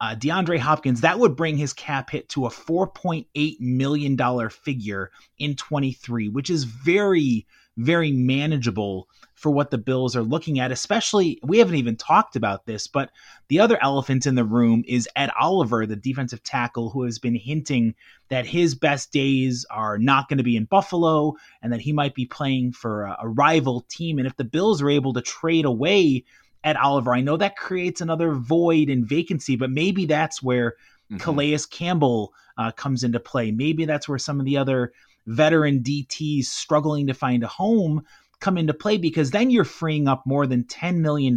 uh, 0.00 0.14
DeAndre 0.14 0.58
Hopkins, 0.58 1.02
that 1.02 1.18
would 1.18 1.36
bring 1.36 1.56
his 1.56 1.72
cap 1.72 2.10
hit 2.10 2.28
to 2.30 2.46
a 2.46 2.50
$4.8 2.50 3.60
million 3.60 4.48
figure 4.48 5.10
in 5.38 5.56
23, 5.56 6.28
which 6.28 6.48
is 6.48 6.64
very, 6.64 7.46
very 7.76 8.10
manageable 8.10 9.08
for 9.34 9.50
what 9.50 9.70
the 9.70 9.78
Bills 9.78 10.14
are 10.16 10.22
looking 10.22 10.58
at, 10.58 10.70
especially 10.70 11.38
we 11.42 11.58
haven't 11.58 11.76
even 11.76 11.96
talked 11.96 12.36
about 12.36 12.66
this, 12.66 12.86
but 12.86 13.10
the 13.48 13.60
other 13.60 13.78
elephant 13.82 14.26
in 14.26 14.34
the 14.34 14.44
room 14.44 14.84
is 14.86 15.08
Ed 15.16 15.30
Oliver, 15.38 15.86
the 15.86 15.96
defensive 15.96 16.42
tackle, 16.42 16.90
who 16.90 17.04
has 17.04 17.18
been 17.18 17.34
hinting 17.34 17.94
that 18.28 18.44
his 18.44 18.74
best 18.74 19.12
days 19.12 19.64
are 19.70 19.98
not 19.98 20.28
going 20.28 20.36
to 20.38 20.44
be 20.44 20.56
in 20.56 20.64
Buffalo 20.66 21.36
and 21.62 21.72
that 21.72 21.80
he 21.80 21.92
might 21.92 22.14
be 22.14 22.26
playing 22.26 22.72
for 22.72 23.04
a, 23.04 23.16
a 23.22 23.28
rival 23.28 23.86
team. 23.88 24.18
And 24.18 24.26
if 24.26 24.36
the 24.36 24.44
Bills 24.44 24.82
are 24.82 24.90
able 24.90 25.14
to 25.14 25.22
trade 25.22 25.64
away 25.64 26.24
Ed 26.62 26.76
Oliver, 26.76 27.14
I 27.14 27.20
know 27.20 27.36
that 27.36 27.56
creates 27.56 28.00
another 28.00 28.34
void 28.34 28.88
and 28.88 29.06
vacancy, 29.06 29.56
but 29.56 29.70
maybe 29.70 30.06
that's 30.06 30.42
where 30.42 30.72
mm-hmm. 31.10 31.18
Calais 31.18 31.58
Campbell 31.70 32.32
uh, 32.58 32.70
comes 32.72 33.02
into 33.02 33.20
play. 33.20 33.50
Maybe 33.50 33.84
that's 33.84 34.08
where 34.08 34.18
some 34.18 34.40
of 34.40 34.46
the 34.46 34.56
other 34.56 34.92
veteran 35.26 35.82
DTs 35.82 36.44
struggling 36.44 37.06
to 37.06 37.14
find 37.14 37.42
a 37.42 37.48
home 37.48 38.04
come 38.40 38.58
into 38.58 38.74
play 38.74 38.96
because 38.96 39.30
then 39.30 39.50
you're 39.50 39.64
freeing 39.64 40.08
up 40.08 40.26
more 40.26 40.46
than 40.46 40.64
$10 40.64 40.96
million 40.96 41.36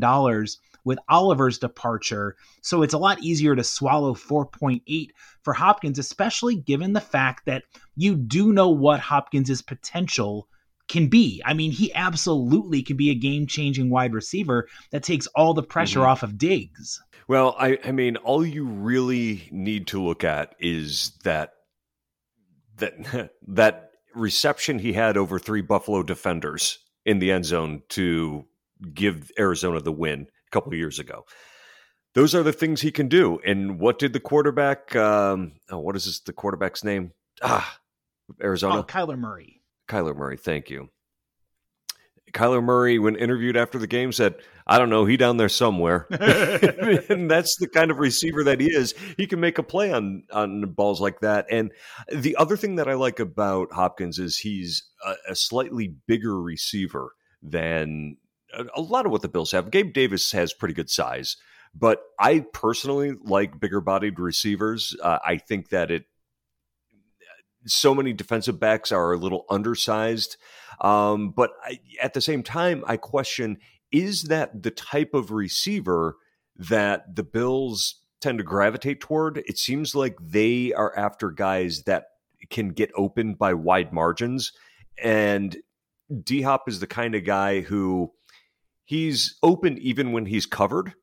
with 0.86 1.00
Oliver's 1.08 1.58
departure. 1.58 2.36
So 2.62 2.82
it's 2.82 2.94
a 2.94 2.98
lot 2.98 3.22
easier 3.22 3.56
to 3.56 3.64
swallow 3.64 4.14
4.8 4.14 5.10
for 5.42 5.54
Hopkins, 5.54 6.00
especially 6.00 6.56
given 6.56 6.94
the 6.94 7.02
fact 7.02 7.46
that 7.46 7.64
you 7.96 8.16
do 8.16 8.52
know 8.52 8.70
what 8.70 9.00
Hopkins' 9.00 9.62
potential 9.62 10.48
can 10.88 11.08
be. 11.08 11.42
I 11.46 11.54
mean, 11.54 11.72
he 11.72 11.94
absolutely 11.94 12.82
can 12.84 12.98
be 12.98 13.10
a 13.10 13.16
game 13.16 13.48
changing 13.48 13.90
wide 13.90 14.14
receiver 14.14 14.68
that 14.92 15.04
takes 15.04 15.28
all 15.28 15.54
the 15.54 15.64
pressure 15.64 16.00
mm-hmm. 16.00 16.10
off 16.10 16.24
of 16.24 16.38
Diggs. 16.38 17.02
Well, 17.28 17.56
I, 17.58 17.80
I 17.84 17.92
mean, 17.92 18.18
all 18.18 18.46
you 18.46 18.66
really 18.66 19.48
need 19.52 19.88
to 19.88 20.02
look 20.02 20.24
at 20.24 20.56
is 20.60 21.14
that 21.24 21.54
that 22.78 23.32
that 23.48 23.92
reception 24.14 24.80
he 24.80 24.94
had 24.94 25.18
over 25.18 25.40
three 25.40 25.62
Buffalo 25.62 26.04
defenders 26.04 26.80
in 27.06 27.20
the 27.20 27.32
end 27.32 27.46
zone 27.46 27.82
to 27.90 28.46
give 28.94 29.32
Arizona 29.40 29.80
the 29.80 29.92
win 29.92 30.28
a 30.48 30.52
couple 30.52 30.72
of 30.72 30.78
years 30.78 31.00
ago. 31.00 31.26
Those 32.14 32.36
are 32.36 32.44
the 32.44 32.54
things 32.54 32.82
he 32.82 32.92
can 32.92 33.08
do. 33.08 33.40
And 33.46 33.80
what 33.80 33.98
did 33.98 34.14
the 34.14 34.20
quarterback? 34.20 34.96
Um, 34.96 35.54
oh, 35.72 35.80
what 35.80 35.96
is 35.96 36.06
this, 36.06 36.20
the 36.20 36.34
quarterback's 36.34 36.84
name? 36.84 37.12
Ah, 37.42 37.80
Arizona. 38.42 38.80
Oh, 38.80 38.84
Kyler 38.84 39.18
Murray. 39.18 39.63
Kyler 39.88 40.16
Murray. 40.16 40.38
Thank 40.38 40.70
you. 40.70 40.90
Kyler 42.34 42.64
Murray, 42.64 42.98
when 42.98 43.16
interviewed 43.16 43.56
after 43.56 43.78
the 43.78 43.88
game, 43.88 44.12
said, 44.12 44.36
I 44.66 44.80
don't 44.80 44.90
know, 44.90 45.06
he 45.06 45.18
down 45.18 45.38
there 45.38 45.50
somewhere. 45.50 46.08
and 47.10 47.30
that's 47.30 47.58
the 47.58 47.70
kind 47.72 47.92
of 47.92 48.00
receiver 48.00 48.44
that 48.46 48.60
he 48.60 48.68
is. 48.68 48.94
He 49.18 49.28
can 49.28 49.40
make 49.40 49.60
a 49.60 49.64
play 49.64 49.94
on 49.94 50.24
on 50.32 50.62
balls 50.72 51.00
like 51.00 51.20
that. 51.20 51.46
And 51.52 51.72
the 52.12 52.36
other 52.38 52.58
thing 52.58 52.76
that 52.76 52.88
I 52.88 52.96
like 52.96 53.20
about 53.20 53.72
Hopkins 53.72 54.20
is 54.20 54.38
he's 54.38 54.84
a, 55.06 55.14
a 55.30 55.36
slightly 55.36 55.96
bigger 56.08 56.42
receiver 56.42 57.14
than 57.42 58.18
a, 58.54 58.66
a 58.76 58.82
lot 58.82 59.06
of 59.06 59.12
what 59.12 59.22
the 59.22 59.30
Bills 59.30 59.52
have. 59.52 59.70
Gabe 59.70 59.94
Davis 59.94 60.32
has 60.32 60.54
pretty 60.54 60.74
good 60.74 60.90
size, 60.90 61.38
but 61.76 62.02
I 62.20 62.46
personally 62.52 63.14
like 63.24 63.60
bigger 63.60 63.82
bodied 63.82 64.20
receivers. 64.20 64.96
Uh, 65.04 65.20
I 65.24 65.38
think 65.38 65.70
that 65.70 65.92
it 65.92 66.06
so 67.66 67.94
many 67.94 68.14
defensive 68.14 68.60
backs 68.60 68.92
are 68.92 69.14
a 69.14 69.18
little 69.18 69.46
undersized. 69.50 70.38
Um, 70.82 71.32
but 71.32 71.52
I, 71.64 71.80
at 72.02 72.14
the 72.14 72.22
same 72.22 72.44
time, 72.44 72.84
I 72.88 72.98
question 72.98 73.58
is 73.92 74.24
that 74.24 74.64
the 74.64 74.72
type 74.72 75.14
of 75.14 75.32
receiver 75.32 76.18
that 76.56 77.16
the 77.16 77.24
Bills 77.24 78.02
tend 78.22 78.40
to 78.40 78.44
gravitate 78.44 79.00
toward? 79.00 79.38
It 79.46 79.58
seems 79.58 79.94
like 79.94 80.18
they 80.20 80.74
are 80.74 80.98
after 80.98 81.30
guys 81.30 81.84
that 81.84 82.06
can 82.50 82.70
get 82.70 82.92
open 82.96 83.36
by 83.36 83.54
wide 83.54 83.94
margins. 83.94 84.52
And 85.02 85.56
D 86.24 86.42
Hop 86.42 86.68
is 86.68 86.80
the 86.80 86.88
kind 86.88 87.16
of 87.16 87.24
guy 87.24 87.62
who 87.62 88.12
he's 88.84 89.38
open 89.44 89.78
even 89.78 90.12
when 90.12 90.26
he's 90.26 90.46
covered. 90.46 90.94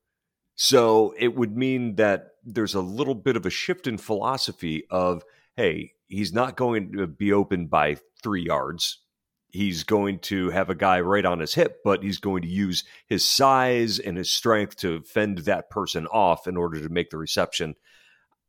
So 0.56 1.14
it 1.18 1.34
would 1.34 1.56
mean 1.56 1.94
that 1.94 2.28
there's 2.44 2.74
a 2.74 2.80
little 2.80 3.14
bit 3.14 3.36
of 3.36 3.46
a 3.46 3.50
shift 3.50 3.86
in 3.86 3.98
philosophy 3.98 4.84
of, 4.90 5.24
hey, 5.56 5.92
he's 6.10 6.32
not 6.32 6.56
going 6.56 6.92
to 6.92 7.06
be 7.06 7.32
open 7.32 7.66
by 7.66 7.96
three 8.22 8.44
yards 8.44 8.98
he's 9.52 9.84
going 9.84 10.18
to 10.20 10.50
have 10.50 10.70
a 10.70 10.74
guy 10.74 11.00
right 11.00 11.24
on 11.24 11.40
his 11.40 11.54
hip, 11.54 11.78
but 11.84 12.02
he's 12.02 12.18
going 12.18 12.42
to 12.42 12.48
use 12.48 12.84
his 13.06 13.28
size 13.28 13.98
and 13.98 14.16
his 14.16 14.32
strength 14.32 14.76
to 14.76 15.02
fend 15.02 15.38
that 15.38 15.70
person 15.70 16.06
off 16.06 16.46
in 16.46 16.56
order 16.56 16.80
to 16.80 16.88
make 16.88 17.10
the 17.10 17.16
reception. 17.16 17.74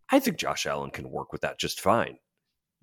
I 0.09 0.19
think 0.19 0.37
Josh 0.37 0.65
Allen 0.65 0.91
can 0.91 1.09
work 1.09 1.31
with 1.31 1.41
that 1.41 1.59
just 1.59 1.79
fine. 1.79 2.17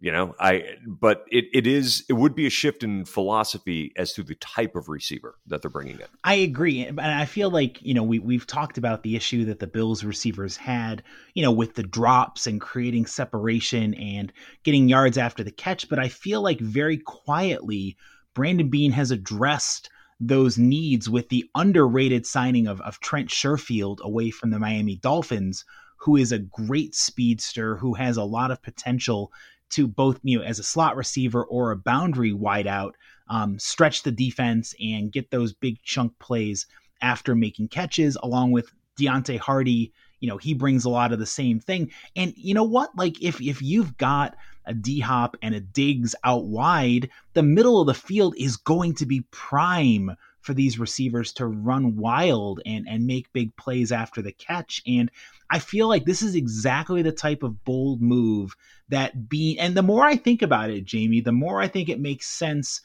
You 0.00 0.12
know, 0.12 0.36
I 0.38 0.76
but 0.86 1.24
it, 1.28 1.46
it 1.52 1.66
is 1.66 2.04
it 2.08 2.12
would 2.12 2.36
be 2.36 2.46
a 2.46 2.50
shift 2.50 2.84
in 2.84 3.04
philosophy 3.04 3.92
as 3.96 4.12
to 4.12 4.22
the 4.22 4.36
type 4.36 4.76
of 4.76 4.88
receiver 4.88 5.36
that 5.48 5.60
they're 5.60 5.72
bringing 5.72 5.96
in. 5.96 6.06
I 6.22 6.34
agree, 6.34 6.86
and 6.86 7.00
I 7.00 7.24
feel 7.24 7.50
like 7.50 7.82
you 7.82 7.94
know 7.94 8.04
we 8.04 8.20
we've 8.20 8.46
talked 8.46 8.78
about 8.78 9.02
the 9.02 9.16
issue 9.16 9.44
that 9.46 9.58
the 9.58 9.66
Bills 9.66 10.04
receivers 10.04 10.56
had, 10.56 11.02
you 11.34 11.42
know, 11.42 11.50
with 11.50 11.74
the 11.74 11.82
drops 11.82 12.46
and 12.46 12.60
creating 12.60 13.06
separation 13.06 13.94
and 13.94 14.32
getting 14.62 14.88
yards 14.88 15.18
after 15.18 15.42
the 15.42 15.50
catch. 15.50 15.88
But 15.88 15.98
I 15.98 16.08
feel 16.08 16.42
like 16.42 16.60
very 16.60 16.98
quietly, 16.98 17.96
Brandon 18.34 18.70
Beane 18.70 18.92
has 18.92 19.10
addressed 19.10 19.90
those 20.20 20.58
needs 20.58 21.10
with 21.10 21.28
the 21.28 21.48
underrated 21.56 22.24
signing 22.24 22.68
of, 22.68 22.80
of 22.82 23.00
Trent 23.00 23.30
Sherfield 23.30 24.00
away 24.02 24.30
from 24.30 24.50
the 24.50 24.60
Miami 24.60 24.94
Dolphins, 24.94 25.64
who 25.96 26.14
is 26.14 26.30
a 26.30 26.38
great 26.38 26.94
speedster 26.94 27.76
who 27.76 27.94
has 27.94 28.16
a 28.16 28.22
lot 28.22 28.52
of 28.52 28.62
potential 28.62 29.32
to 29.70 29.86
both 29.86 30.20
you 30.22 30.38
know 30.38 30.44
as 30.44 30.58
a 30.58 30.64
slot 30.64 30.96
receiver 30.96 31.44
or 31.44 31.70
a 31.70 31.76
boundary 31.76 32.32
wideout, 32.32 32.92
um, 33.28 33.58
stretch 33.58 34.02
the 34.02 34.10
defense 34.10 34.74
and 34.80 35.12
get 35.12 35.30
those 35.30 35.52
big 35.52 35.82
chunk 35.82 36.18
plays 36.18 36.66
after 37.00 37.34
making 37.34 37.68
catches, 37.68 38.16
along 38.22 38.52
with 38.52 38.72
Deonte 38.98 39.38
Harty. 39.38 39.92
You 40.20 40.28
know, 40.28 40.36
he 40.36 40.52
brings 40.54 40.84
a 40.84 40.90
lot 40.90 41.12
of 41.12 41.18
the 41.18 41.26
same 41.26 41.60
thing. 41.60 41.92
And 42.16 42.32
you 42.36 42.54
know 42.54 42.64
what? 42.64 42.96
Like 42.96 43.22
if 43.22 43.40
if 43.40 43.62
you've 43.62 43.96
got 43.96 44.36
a 44.64 44.74
D 44.74 45.00
Hop 45.00 45.36
and 45.42 45.54
a 45.54 45.60
Diggs 45.60 46.14
out 46.24 46.44
wide, 46.44 47.10
the 47.34 47.42
middle 47.42 47.80
of 47.80 47.86
the 47.86 47.94
field 47.94 48.34
is 48.36 48.56
going 48.56 48.94
to 48.96 49.06
be 49.06 49.24
prime 49.30 50.16
for 50.40 50.54
these 50.54 50.78
receivers 50.78 51.32
to 51.34 51.46
run 51.46 51.96
wild 51.96 52.60
and 52.66 52.88
and 52.88 53.06
make 53.06 53.32
big 53.32 53.54
plays 53.56 53.92
after 53.92 54.22
the 54.22 54.32
catch. 54.32 54.82
And 54.86 55.10
I 55.50 55.58
feel 55.58 55.88
like 55.88 56.04
this 56.04 56.22
is 56.22 56.34
exactly 56.34 57.02
the 57.02 57.12
type 57.12 57.42
of 57.42 57.64
bold 57.64 58.02
move 58.02 58.54
that 58.88 59.28
Beane 59.28 59.58
and 59.58 59.76
the 59.76 59.82
more 59.82 60.04
I 60.04 60.16
think 60.16 60.42
about 60.42 60.70
it, 60.70 60.84
Jamie, 60.84 61.20
the 61.20 61.32
more 61.32 61.60
I 61.60 61.68
think 61.68 61.88
it 61.88 62.00
makes 62.00 62.26
sense 62.26 62.80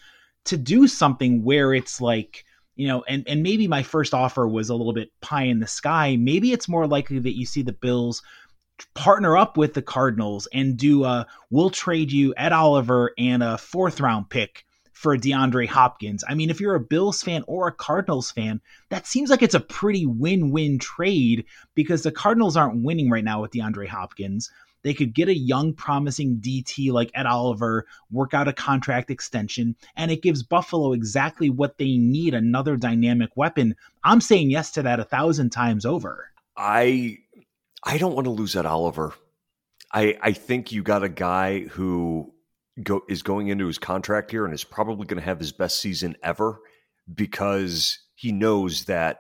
to 0.46 0.58
do 0.58 0.88
something 0.88 1.44
where 1.44 1.74
it's 1.74 2.02
like 2.02 2.46
you 2.76 2.88
know, 2.88 3.04
and 3.08 3.24
and 3.28 3.44
maybe 3.44 3.68
my 3.68 3.84
first 3.84 4.14
offer 4.14 4.48
was 4.48 4.70
a 4.70 4.76
little 4.76 4.94
bit 4.94 5.12
pie 5.22 5.44
in 5.44 5.60
the 5.60 5.68
sky. 5.68 6.16
Maybe 6.16 6.52
it's 6.52 6.68
more 6.68 6.88
likely 6.88 7.20
that 7.20 7.38
you 7.38 7.46
see 7.46 7.62
the 7.62 7.74
Bills 7.74 8.24
partner 8.96 9.38
up 9.38 9.58
with 9.58 9.76
the 9.76 9.82
Cardinals 9.82 10.48
and 10.52 10.76
do 10.78 11.04
a 11.04 11.28
we'll 11.52 11.70
trade 11.70 12.12
you 12.12 12.34
Ed 12.36 12.52
Oliver 12.52 13.14
and 13.18 13.44
a 13.44 13.58
fourth 13.58 14.00
round 14.00 14.30
pick 14.30 14.66
for 14.94 15.18
DeAndre 15.18 15.68
Hopkins. 15.68 16.24
I 16.28 16.36
mean, 16.36 16.50
if 16.50 16.62
you're 16.62 16.76
a 16.76 16.80
Bills 16.80 17.22
fan 17.22 17.44
or 17.48 17.68
a 17.68 17.74
Cardinals 17.74 18.32
fan, 18.32 18.62
that 18.90 19.06
seems 19.06 19.30
like 19.30 19.42
it's 19.42 19.56
a 19.56 19.60
pretty 19.60 20.06
win 20.06 20.52
win 20.52 20.80
trade 20.80 21.46
because 21.76 22.04
the 22.04 22.12
Cardinals 22.12 22.56
aren't 22.56 22.84
winning 22.84 23.10
right 23.10 23.24
now 23.24 23.42
with 23.42 23.52
DeAndre 23.52 23.88
Hopkins. 23.88 24.50
They 24.84 24.94
could 24.94 25.14
get 25.14 25.30
a 25.30 25.38
young, 25.38 25.74
promising 25.74 26.42
DT 26.42 26.92
like 26.92 27.10
Ed 27.16 27.26
Oliver, 27.26 27.86
work 28.12 28.34
out 28.34 28.50
a 28.50 28.54
contract 28.54 29.10
extension, 29.10 29.76
and 29.96 30.12
it 30.12 30.22
gives 30.22 30.44
Buffalo 30.44 30.92
exactly 30.92 31.50
what 31.50 31.78
they 31.78 31.98
need 31.98 32.34
another 32.34 32.76
dynamic 32.76 33.32
weapon. 33.36 33.76
I'm 34.04 34.22
saying 34.22 34.52
yes 34.52 34.72
to 34.72 34.84
that 34.84 35.00
a 35.00 35.06
thousand 35.06 35.52
times 35.52 35.86
over. 35.86 36.32
I 36.56 37.18
I 37.84 37.98
don't 37.98 38.14
want 38.14 38.26
to 38.26 38.32
lose 38.32 38.56
Ed 38.56 38.66
Oliver. 38.66 39.14
I 39.92 40.18
I 40.22 40.34
think 40.34 40.72
you 40.72 40.84
got 40.84 41.04
a 41.04 41.10
guy 41.10 41.62
who 41.62 42.33
go, 42.82 43.02
is 43.10 43.22
going 43.22 43.50
into 43.50 43.68
his 43.68 43.78
contract 43.78 44.32
here 44.32 44.46
and 44.46 44.54
is 44.54 44.64
probably 44.64 45.06
going 45.06 45.20
to 45.20 45.26
have 45.26 45.40
his 45.40 45.52
best 45.52 45.80
season 45.80 46.16
ever 46.24 46.60
because 47.14 48.00
he 48.16 48.32
knows 48.32 48.86
that 48.86 49.20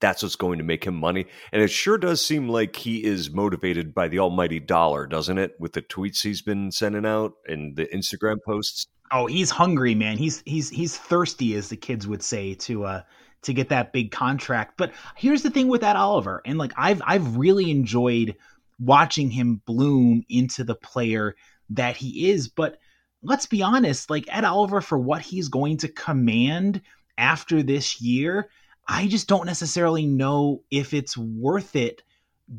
that's 0.00 0.22
what's 0.22 0.36
going 0.36 0.58
to 0.58 0.64
make 0.64 0.84
him 0.84 0.94
money. 0.94 1.26
And 1.52 1.62
it 1.62 1.68
sure 1.68 1.98
does 1.98 2.24
seem 2.24 2.48
like 2.48 2.76
he 2.76 3.04
is 3.04 3.30
motivated 3.30 3.94
by 3.94 4.08
the 4.08 4.20
almighty 4.20 4.60
dollar, 4.60 5.06
doesn't 5.06 5.38
it? 5.38 5.54
With 5.58 5.72
the 5.72 5.82
tweets 5.82 6.22
he's 6.22 6.42
been 6.42 6.70
sending 6.70 7.06
out 7.06 7.32
and 7.46 7.76
the 7.76 7.86
Instagram 7.86 8.36
posts. 8.46 8.86
Oh, 9.10 9.26
he's 9.26 9.50
hungry, 9.50 9.94
man. 9.94 10.16
He's 10.16 10.42
he's 10.46 10.70
he's 10.70 10.96
thirsty, 10.96 11.54
as 11.54 11.68
the 11.68 11.76
kids 11.76 12.06
would 12.06 12.22
say, 12.22 12.54
to 12.54 12.84
uh 12.84 13.02
to 13.42 13.52
get 13.52 13.68
that 13.70 13.92
big 13.92 14.10
contract. 14.10 14.74
But 14.78 14.92
here's 15.16 15.42
the 15.42 15.50
thing 15.50 15.68
with 15.68 15.80
that 15.80 15.96
Oliver, 15.96 16.40
and 16.46 16.58
like 16.58 16.72
I've 16.76 17.02
I've 17.04 17.36
really 17.36 17.70
enjoyed 17.70 18.36
watching 18.78 19.30
him 19.30 19.60
bloom 19.66 20.24
into 20.28 20.64
the 20.64 20.74
player 20.74 21.34
that 21.70 21.96
he 21.96 22.30
is. 22.30 22.48
But 22.48 22.78
let's 23.22 23.46
be 23.46 23.62
honest, 23.62 24.10
like 24.10 24.24
Ed 24.28 24.44
Oliver, 24.44 24.80
for 24.80 24.98
what 24.98 25.22
he's 25.22 25.48
going 25.48 25.78
to 25.78 25.88
command 25.88 26.82
after 27.16 27.62
this 27.62 28.00
year, 28.00 28.48
I 28.88 29.06
just 29.06 29.28
don't 29.28 29.46
necessarily 29.46 30.06
know 30.06 30.62
if 30.70 30.92
it's 30.92 31.16
worth 31.16 31.76
it 31.76 32.02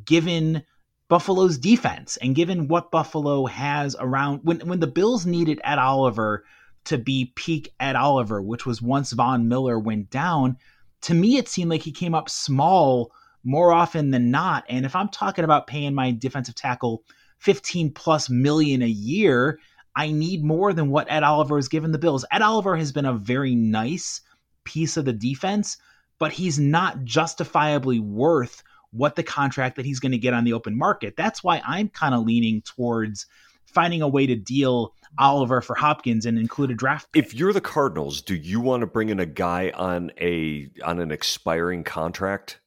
given 0.05 0.63
Buffalo's 1.09 1.57
defense 1.57 2.17
and 2.17 2.35
given 2.35 2.67
what 2.67 2.91
Buffalo 2.91 3.45
has 3.45 3.95
around 3.99 4.39
when 4.43 4.61
when 4.61 4.79
the 4.79 4.87
Bills 4.87 5.25
needed 5.25 5.61
Ed 5.63 5.77
Oliver 5.77 6.45
to 6.85 6.97
be 6.97 7.33
peak 7.35 7.73
Ed 7.79 7.95
Oliver, 7.95 8.41
which 8.41 8.65
was 8.65 8.81
once 8.81 9.11
Von 9.11 9.47
Miller 9.47 9.77
went 9.77 10.09
down, 10.09 10.57
to 11.01 11.13
me 11.13 11.37
it 11.37 11.49
seemed 11.49 11.69
like 11.69 11.83
he 11.83 11.91
came 11.91 12.15
up 12.15 12.29
small 12.29 13.11
more 13.43 13.73
often 13.73 14.11
than 14.11 14.31
not. 14.31 14.63
And 14.69 14.85
if 14.85 14.95
I'm 14.95 15.09
talking 15.09 15.43
about 15.43 15.67
paying 15.67 15.93
my 15.93 16.11
defensive 16.11 16.55
tackle 16.55 17.03
15 17.39 17.91
plus 17.91 18.29
million 18.29 18.81
a 18.81 18.87
year, 18.87 19.59
I 19.95 20.11
need 20.11 20.43
more 20.43 20.73
than 20.73 20.89
what 20.89 21.11
Ed 21.11 21.23
Oliver 21.23 21.57
has 21.57 21.67
given 21.67 21.91
the 21.91 21.99
Bills. 21.99 22.25
Ed 22.31 22.41
Oliver 22.41 22.75
has 22.75 22.91
been 22.91 23.05
a 23.05 23.13
very 23.13 23.55
nice 23.55 24.21
piece 24.63 24.97
of 24.97 25.05
the 25.05 25.13
defense, 25.13 25.77
but 26.19 26.31
he's 26.31 26.59
not 26.59 27.03
justifiably 27.03 27.99
worth 27.99 28.63
what 28.91 29.15
the 29.15 29.23
contract 29.23 29.75
that 29.75 29.85
he's 29.85 29.99
going 29.99 30.11
to 30.11 30.17
get 30.17 30.33
on 30.33 30.43
the 30.43 30.53
open 30.53 30.77
market. 30.77 31.15
That's 31.17 31.43
why 31.43 31.61
I'm 31.65 31.89
kind 31.89 32.13
of 32.13 32.25
leaning 32.25 32.61
towards 32.61 33.25
finding 33.65 34.01
a 34.01 34.07
way 34.07 34.27
to 34.27 34.35
deal 34.35 34.93
Oliver 35.17 35.61
for 35.61 35.75
Hopkins 35.75 36.25
and 36.25 36.37
include 36.37 36.71
a 36.71 36.75
draft. 36.75 37.11
Pick. 37.11 37.25
If 37.25 37.33
you're 37.33 37.53
the 37.53 37.61
Cardinals, 37.61 38.21
do 38.21 38.35
you 38.35 38.61
want 38.61 38.81
to 38.81 38.87
bring 38.87 39.09
in 39.09 39.19
a 39.19 39.25
guy 39.25 39.71
on 39.73 40.11
a 40.19 40.69
on 40.83 40.99
an 40.99 41.11
expiring 41.11 41.83
contract? 41.83 42.59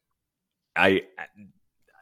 I 0.74 1.02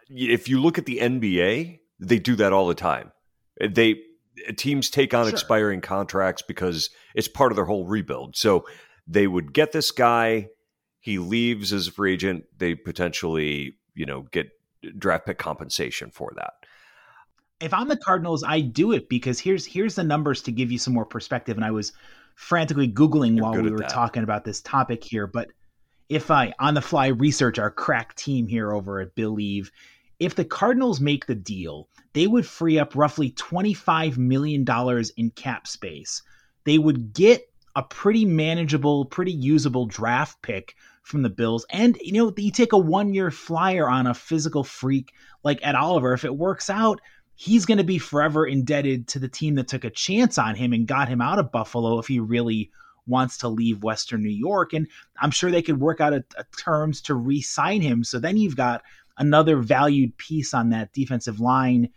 if 0.08 0.48
you 0.48 0.60
look 0.60 0.78
at 0.78 0.86
the 0.86 0.98
NBA, 0.98 1.80
they 2.00 2.18
do 2.18 2.36
that 2.36 2.52
all 2.52 2.66
the 2.66 2.74
time. 2.74 3.12
They 3.60 4.02
teams 4.56 4.90
take 4.90 5.14
on 5.14 5.24
sure. 5.24 5.32
expiring 5.32 5.80
contracts 5.80 6.42
because 6.42 6.90
it's 7.14 7.28
part 7.28 7.52
of 7.52 7.56
their 7.56 7.64
whole 7.64 7.86
rebuild. 7.86 8.36
So 8.36 8.66
they 9.06 9.26
would 9.26 9.52
get 9.52 9.72
this 9.72 9.90
guy, 9.90 10.48
he 11.00 11.18
leaves 11.18 11.72
as 11.72 11.88
a 11.88 11.92
free 11.92 12.14
agent, 12.14 12.44
they 12.56 12.74
potentially, 12.74 13.76
you 13.94 14.06
know, 14.06 14.22
get 14.32 14.48
draft 14.98 15.26
pick 15.26 15.38
compensation 15.38 16.10
for 16.10 16.32
that. 16.36 16.54
If 17.60 17.72
I'm 17.72 17.88
the 17.88 17.96
Cardinals, 17.96 18.42
I 18.44 18.60
do 18.60 18.92
it 18.92 19.08
because 19.08 19.38
here's 19.38 19.64
here's 19.64 19.94
the 19.94 20.04
numbers 20.04 20.42
to 20.42 20.52
give 20.52 20.72
you 20.72 20.78
some 20.78 20.92
more 20.92 21.06
perspective. 21.06 21.56
And 21.56 21.64
I 21.64 21.70
was 21.70 21.92
frantically 22.34 22.88
googling 22.88 23.36
You're 23.36 23.44
while 23.44 23.62
we 23.62 23.70
were 23.70 23.78
that. 23.78 23.90
talking 23.90 24.24
about 24.24 24.44
this 24.44 24.60
topic 24.60 25.04
here, 25.04 25.26
but 25.26 25.48
if 26.08 26.30
I 26.30 26.52
on 26.58 26.74
the 26.74 26.82
fly 26.82 27.08
research 27.08 27.58
our 27.58 27.70
crack 27.70 28.14
team 28.14 28.46
here 28.46 28.72
over 28.72 29.00
at 29.00 29.14
Billieve, 29.14 29.70
if 30.24 30.34
the 30.34 30.44
Cardinals 30.44 31.00
make 31.00 31.26
the 31.26 31.34
deal, 31.34 31.88
they 32.14 32.26
would 32.26 32.46
free 32.46 32.78
up 32.78 32.96
roughly 32.96 33.30
$25 33.32 34.16
million 34.16 34.64
in 35.16 35.30
cap 35.30 35.66
space. 35.66 36.22
They 36.64 36.78
would 36.78 37.12
get 37.12 37.42
a 37.76 37.82
pretty 37.82 38.24
manageable, 38.24 39.04
pretty 39.04 39.32
usable 39.32 39.86
draft 39.86 40.40
pick 40.42 40.76
from 41.02 41.22
the 41.22 41.30
Bills. 41.30 41.66
And, 41.70 41.98
you 42.00 42.12
know, 42.12 42.32
you 42.36 42.50
take 42.50 42.72
a 42.72 42.78
one 42.78 43.12
year 43.12 43.30
flyer 43.30 43.88
on 43.88 44.06
a 44.06 44.14
physical 44.14 44.64
freak 44.64 45.12
like 45.42 45.60
Ed 45.62 45.74
Oliver. 45.74 46.14
If 46.14 46.24
it 46.24 46.34
works 46.34 46.70
out, 46.70 47.00
he's 47.34 47.66
going 47.66 47.78
to 47.78 47.84
be 47.84 47.98
forever 47.98 48.46
indebted 48.46 49.08
to 49.08 49.18
the 49.18 49.28
team 49.28 49.56
that 49.56 49.68
took 49.68 49.84
a 49.84 49.90
chance 49.90 50.38
on 50.38 50.54
him 50.54 50.72
and 50.72 50.86
got 50.86 51.08
him 51.08 51.20
out 51.20 51.38
of 51.38 51.52
Buffalo 51.52 51.98
if 51.98 52.06
he 52.06 52.20
really 52.20 52.70
wants 53.06 53.36
to 53.38 53.48
leave 53.48 53.82
Western 53.82 54.22
New 54.22 54.30
York. 54.30 54.72
And 54.72 54.88
I'm 55.20 55.30
sure 55.30 55.50
they 55.50 55.60
could 55.60 55.80
work 55.80 56.00
out 56.00 56.14
a, 56.14 56.24
a 56.38 56.44
terms 56.56 57.02
to 57.02 57.14
re 57.14 57.42
sign 57.42 57.82
him. 57.82 58.04
So 58.04 58.18
then 58.18 58.36
you've 58.36 58.56
got 58.56 58.82
another 59.18 59.58
valued 59.58 60.16
piece 60.16 60.54
on 60.54 60.70
that 60.70 60.92
defensive 60.92 61.40
line 61.40 61.88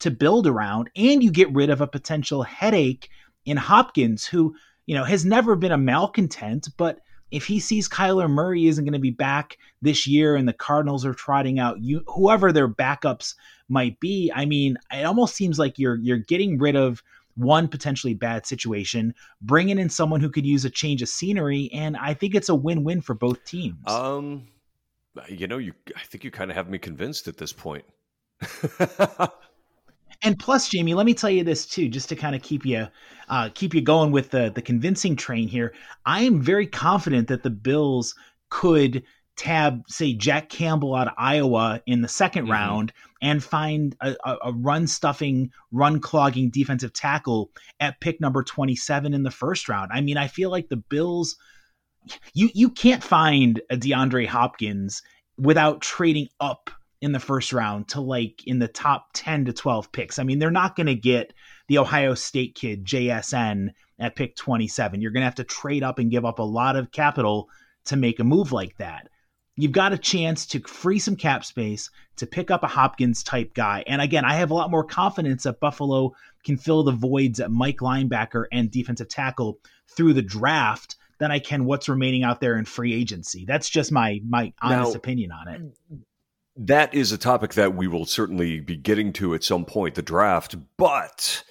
to 0.00 0.10
build 0.10 0.46
around. 0.46 0.90
And 0.96 1.22
you 1.22 1.30
get 1.30 1.52
rid 1.52 1.70
of 1.70 1.80
a 1.80 1.86
potential 1.86 2.42
headache 2.42 3.08
in 3.44 3.56
Hopkins, 3.56 4.26
who, 4.26 4.54
you 4.86 4.94
know, 4.94 5.04
has 5.04 5.24
never 5.24 5.56
been 5.56 5.72
a 5.72 5.78
malcontent, 5.78 6.68
but 6.76 7.00
if 7.30 7.46
he 7.46 7.58
sees 7.58 7.88
Kyler 7.88 8.30
Murray 8.30 8.66
isn't 8.66 8.84
going 8.84 8.92
to 8.92 8.98
be 8.98 9.10
back 9.10 9.58
this 9.82 10.06
year 10.06 10.36
and 10.36 10.46
the 10.48 10.52
Cardinals 10.52 11.04
are 11.04 11.14
trotting 11.14 11.58
out 11.58 11.80
you, 11.80 12.02
whoever 12.06 12.52
their 12.52 12.68
backups 12.68 13.34
might 13.68 13.98
be, 13.98 14.30
I 14.34 14.46
mean, 14.46 14.76
it 14.92 15.04
almost 15.04 15.34
seems 15.34 15.58
like 15.58 15.78
you're 15.78 15.96
you're 15.96 16.18
getting 16.18 16.58
rid 16.58 16.76
of 16.76 17.02
one 17.34 17.68
potentially 17.68 18.14
bad 18.14 18.46
situation, 18.46 19.14
bringing 19.42 19.78
in 19.78 19.90
someone 19.90 20.20
who 20.20 20.30
could 20.30 20.46
use 20.46 20.64
a 20.64 20.70
change 20.70 21.02
of 21.02 21.08
scenery, 21.08 21.68
and 21.72 21.96
I 21.96 22.14
think 22.14 22.34
it's 22.34 22.48
a 22.48 22.54
win-win 22.54 23.00
for 23.00 23.14
both 23.14 23.44
teams. 23.44 23.86
Um, 23.86 24.46
you 25.28 25.46
know, 25.46 25.58
you 25.58 25.72
I 25.94 26.00
think 26.00 26.24
you 26.24 26.30
kind 26.30 26.50
of 26.50 26.56
have 26.56 26.68
me 26.68 26.78
convinced 26.78 27.28
at 27.28 27.36
this 27.36 27.52
point. 27.52 27.84
and 30.22 30.38
plus, 30.38 30.68
Jamie, 30.68 30.94
let 30.94 31.06
me 31.06 31.14
tell 31.14 31.30
you 31.30 31.44
this 31.44 31.66
too, 31.66 31.88
just 31.88 32.08
to 32.10 32.16
kind 32.16 32.36
of 32.36 32.42
keep 32.42 32.64
you 32.64 32.88
uh, 33.28 33.48
keep 33.54 33.74
you 33.74 33.80
going 33.80 34.12
with 34.12 34.30
the 34.30 34.50
the 34.54 34.62
convincing 34.62 35.16
train 35.16 35.48
here. 35.48 35.74
I 36.04 36.22
am 36.22 36.40
very 36.40 36.66
confident 36.66 37.28
that 37.28 37.42
the 37.42 37.50
Bills 37.50 38.14
could 38.50 39.02
tab, 39.36 39.82
say, 39.86 40.14
Jack 40.14 40.48
Campbell 40.48 40.94
out 40.94 41.08
of 41.08 41.14
Iowa 41.16 41.80
in 41.86 42.00
the 42.00 42.08
2nd 42.08 42.42
mm-hmm. 42.42 42.50
round 42.50 42.92
and 43.22 43.42
find 43.42 43.96
a, 44.00 44.16
a 44.24 44.52
run 44.52 44.86
stuffing, 44.86 45.50
run 45.72 46.00
clogging 46.00 46.50
defensive 46.50 46.92
tackle 46.92 47.50
at 47.80 48.00
pick 48.00 48.20
number 48.20 48.42
27 48.42 49.14
in 49.14 49.22
the 49.22 49.30
first 49.30 49.68
round. 49.68 49.90
I 49.92 50.00
mean, 50.00 50.16
I 50.16 50.26
feel 50.26 50.50
like 50.50 50.68
the 50.68 50.76
Bills, 50.76 51.36
you, 52.34 52.50
you 52.54 52.70
can't 52.70 53.02
find 53.02 53.60
a 53.70 53.76
DeAndre 53.76 54.26
Hopkins 54.26 55.02
without 55.38 55.80
trading 55.80 56.28
up 56.40 56.70
in 57.00 57.12
the 57.12 57.20
first 57.20 57.52
round 57.52 57.88
to 57.88 58.00
like 58.00 58.46
in 58.46 58.58
the 58.58 58.68
top 58.68 59.08
10 59.14 59.46
to 59.46 59.52
12 59.52 59.92
picks. 59.92 60.18
I 60.18 60.22
mean, 60.22 60.38
they're 60.38 60.50
not 60.50 60.76
going 60.76 60.86
to 60.86 60.94
get 60.94 61.32
the 61.68 61.78
Ohio 61.78 62.14
State 62.14 62.54
kid, 62.54 62.84
JSN, 62.84 63.70
at 63.98 64.16
pick 64.16 64.36
27. 64.36 65.00
You're 65.00 65.10
going 65.10 65.20
to 65.20 65.26
have 65.26 65.34
to 65.36 65.44
trade 65.44 65.82
up 65.82 65.98
and 65.98 66.10
give 66.10 66.24
up 66.24 66.38
a 66.38 66.42
lot 66.42 66.76
of 66.76 66.92
capital 66.92 67.48
to 67.86 67.96
make 67.96 68.18
a 68.18 68.24
move 68.24 68.52
like 68.52 68.76
that 68.78 69.08
you've 69.56 69.72
got 69.72 69.92
a 69.92 69.98
chance 69.98 70.46
to 70.46 70.60
free 70.60 70.98
some 70.98 71.16
cap 71.16 71.44
space 71.44 71.90
to 72.16 72.26
pick 72.26 72.50
up 72.50 72.62
a 72.62 72.68
Hopkins 72.68 73.22
type 73.22 73.54
guy. 73.54 73.82
And 73.86 74.00
again, 74.00 74.24
I 74.24 74.34
have 74.34 74.50
a 74.50 74.54
lot 74.54 74.70
more 74.70 74.84
confidence 74.84 75.44
that 75.44 75.60
Buffalo 75.60 76.14
can 76.44 76.56
fill 76.56 76.84
the 76.84 76.92
voids 76.92 77.40
at 77.40 77.50
Mike 77.50 77.78
linebacker 77.78 78.44
and 78.52 78.70
defensive 78.70 79.08
tackle 79.08 79.58
through 79.88 80.12
the 80.12 80.22
draft 80.22 80.96
than 81.18 81.30
I 81.30 81.38
can 81.38 81.64
what's 81.64 81.88
remaining 81.88 82.24
out 82.24 82.40
there 82.40 82.58
in 82.58 82.64
free 82.64 82.94
agency. 82.94 83.44
That's 83.46 83.68
just 83.68 83.92
my 83.92 84.20
my 84.26 84.52
honest 84.60 84.92
now, 84.92 84.98
opinion 84.98 85.32
on 85.32 85.48
it. 85.48 85.62
That 86.56 86.94
is 86.94 87.12
a 87.12 87.18
topic 87.18 87.54
that 87.54 87.74
we 87.74 87.86
will 87.86 88.06
certainly 88.06 88.60
be 88.60 88.76
getting 88.76 89.12
to 89.14 89.34
at 89.34 89.44
some 89.44 89.64
point, 89.64 89.94
the 89.94 90.02
draft. 90.02 90.56
But 90.78 91.44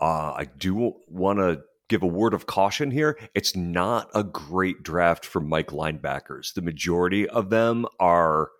uh, 0.00 0.32
I 0.36 0.46
do 0.58 0.94
want 1.08 1.38
to 1.38 1.62
give 1.88 2.02
a 2.02 2.06
word 2.06 2.34
of 2.34 2.46
caution 2.46 2.90
here. 2.90 3.18
It's 3.34 3.56
not 3.56 4.08
a 4.14 4.22
great 4.22 4.82
draft 4.82 5.26
for 5.26 5.40
Mike 5.40 5.68
linebackers. 5.68 6.54
The 6.54 6.62
majority 6.62 7.28
of 7.28 7.50
them 7.50 7.86
are 7.98 8.50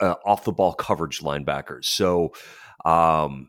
uh, 0.00 0.14
off 0.24 0.44
the 0.44 0.52
ball 0.52 0.72
coverage 0.72 1.20
linebackers. 1.20 1.84
So 1.84 2.32
um, 2.84 3.48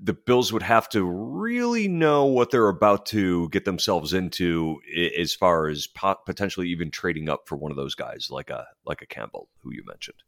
the 0.00 0.12
Bills 0.12 0.52
would 0.52 0.62
have 0.62 0.88
to 0.90 1.04
really 1.04 1.88
know 1.88 2.24
what 2.24 2.50
they're 2.50 2.68
about 2.68 3.06
to 3.06 3.48
get 3.50 3.64
themselves 3.64 4.12
into 4.12 4.80
as 5.16 5.34
far 5.34 5.68
as 5.68 5.86
potentially 6.26 6.68
even 6.68 6.90
trading 6.90 7.28
up 7.28 7.48
for 7.48 7.56
one 7.56 7.70
of 7.70 7.76
those 7.76 7.94
guys 7.94 8.28
like 8.30 8.50
a 8.50 8.66
like 8.84 9.02
a 9.02 9.06
Campbell 9.06 9.48
who 9.62 9.72
you 9.72 9.84
mentioned. 9.86 10.18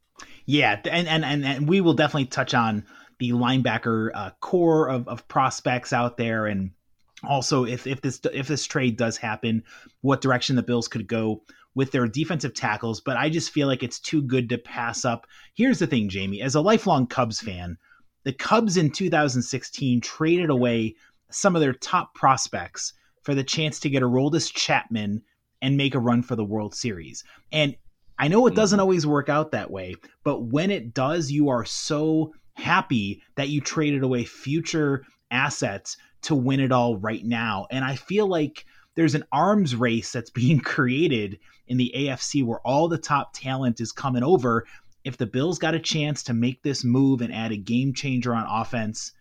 Yeah, 0.45 0.79
and 0.89 1.07
and 1.07 1.25
and, 1.25 1.45
and 1.45 1.67
we 1.67 1.81
will 1.81 1.93
definitely 1.93 2.25
touch 2.25 2.53
on 2.53 2.85
the 3.19 3.31
linebacker 3.31 4.11
uh, 4.13 4.31
core 4.39 4.89
of, 4.89 5.07
of 5.07 5.27
prospects 5.27 5.91
out 5.91 6.17
there 6.17 6.45
and 6.45 6.71
also 7.23 7.65
if 7.65 7.87
if 7.87 8.01
this 8.01 8.21
if 8.31 8.47
this 8.47 8.65
trade 8.65 8.97
does 8.97 9.17
happen, 9.17 9.63
what 10.01 10.21
direction 10.21 10.55
the 10.55 10.63
Bills 10.63 10.87
could 10.87 11.07
go 11.07 11.43
with 11.75 11.91
their 11.91 12.07
defensive 12.07 12.55
tackles, 12.55 13.01
but 13.01 13.17
I 13.17 13.29
just 13.29 13.51
feel 13.51 13.67
like 13.67 13.83
it's 13.83 13.99
too 13.99 14.23
good 14.23 14.49
to 14.49 14.57
pass 14.57 15.05
up. 15.05 15.27
Here's 15.53 15.77
the 15.77 15.85
thing, 15.85 16.09
Jamie, 16.09 16.41
as 16.41 16.55
a 16.55 16.61
lifelong 16.61 17.05
Cubs 17.05 17.39
fan, 17.39 17.77
the 18.27 18.33
Cubs 18.33 18.75
in 18.75 18.91
2016 18.91 20.01
traded 20.01 20.49
away 20.49 20.95
some 21.31 21.55
of 21.55 21.61
their 21.61 21.71
top 21.71 22.13
prospects 22.13 22.91
for 23.21 23.33
the 23.33 23.41
chance 23.41 23.79
to 23.79 23.89
get 23.89 24.03
a 24.03 24.05
Aroldis 24.05 24.53
Chapman 24.53 25.21
and 25.61 25.77
make 25.77 25.95
a 25.95 25.99
run 25.99 26.21
for 26.21 26.35
the 26.35 26.43
World 26.43 26.75
Series. 26.75 27.23
And 27.53 27.77
I 28.19 28.27
know 28.27 28.45
it 28.45 28.53
doesn't 28.53 28.79
mm-hmm. 28.79 28.81
always 28.81 29.07
work 29.07 29.29
out 29.29 29.51
that 29.51 29.71
way, 29.71 29.95
but 30.25 30.41
when 30.41 30.71
it 30.71 30.93
does, 30.93 31.31
you 31.31 31.47
are 31.47 31.63
so 31.63 32.33
happy 32.55 33.21
that 33.35 33.47
you 33.47 33.61
traded 33.61 34.03
away 34.03 34.25
future 34.25 35.05
assets 35.31 35.95
to 36.23 36.35
win 36.35 36.59
it 36.59 36.73
all 36.73 36.97
right 36.97 37.23
now. 37.23 37.65
And 37.71 37.85
I 37.85 37.95
feel 37.95 38.27
like 38.27 38.65
there's 38.95 39.15
an 39.15 39.23
arms 39.31 39.73
race 39.73 40.11
that's 40.11 40.31
being 40.31 40.59
created 40.59 41.39
in 41.67 41.77
the 41.77 41.93
AFC 41.95 42.43
where 42.43 42.59
all 42.65 42.89
the 42.89 42.97
top 42.97 43.31
talent 43.33 43.79
is 43.79 43.93
coming 43.93 44.23
over. 44.23 44.65
If 45.07 45.15
the 45.15 45.25
Bills 45.25 45.57
got 45.57 45.73
a 45.73 45.79
chance 45.79 46.23
to 46.23 46.33
make 46.33 46.61
this 46.63 46.83
move 46.83 47.21
and 47.21 47.33
add 47.33 47.53
a 47.53 47.57
game 47.57 47.93
changer 47.93 48.35
on 48.35 48.45
offense, 48.45 49.13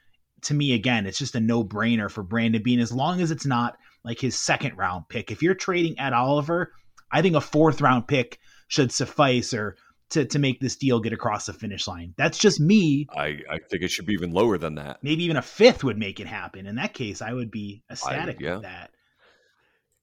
to 0.42 0.52
me, 0.52 0.74
again, 0.74 1.06
it's 1.06 1.18
just 1.18 1.36
a 1.36 1.40
no 1.40 1.62
brainer 1.62 2.10
for 2.10 2.24
Brandon 2.24 2.60
Beane 2.60 2.80
as 2.80 2.90
long 2.90 3.20
as 3.20 3.30
it's 3.30 3.46
not 3.46 3.78
like 4.02 4.18
his 4.18 4.36
second 4.36 4.76
round 4.76 5.08
pick. 5.08 5.30
If 5.30 5.44
you're 5.44 5.54
trading 5.54 6.00
Ed 6.00 6.12
Oliver, 6.12 6.72
I 7.12 7.22
think 7.22 7.36
a 7.36 7.40
fourth 7.40 7.80
round 7.80 8.08
pick 8.08 8.40
should 8.66 8.90
suffice 8.90 9.54
or 9.54 9.76
to, 10.10 10.24
to 10.24 10.40
make 10.40 10.58
this 10.58 10.74
deal 10.74 10.98
get 10.98 11.12
across 11.12 11.46
the 11.46 11.52
finish 11.52 11.86
line. 11.86 12.14
That's 12.16 12.38
just 12.38 12.58
me. 12.58 13.06
I, 13.16 13.38
I 13.48 13.58
think 13.70 13.84
it 13.84 13.92
should 13.92 14.06
be 14.06 14.14
even 14.14 14.32
lower 14.32 14.58
than 14.58 14.74
that. 14.74 15.04
Maybe 15.04 15.22
even 15.22 15.36
a 15.36 15.42
fifth 15.42 15.84
would 15.84 15.98
make 15.98 16.18
it 16.18 16.26
happen. 16.26 16.66
In 16.66 16.74
that 16.76 16.94
case, 16.94 17.22
I 17.22 17.32
would 17.32 17.52
be 17.52 17.84
ecstatic 17.88 18.38
I, 18.40 18.44
yeah. 18.44 18.54
with 18.54 18.62
that. 18.62 18.90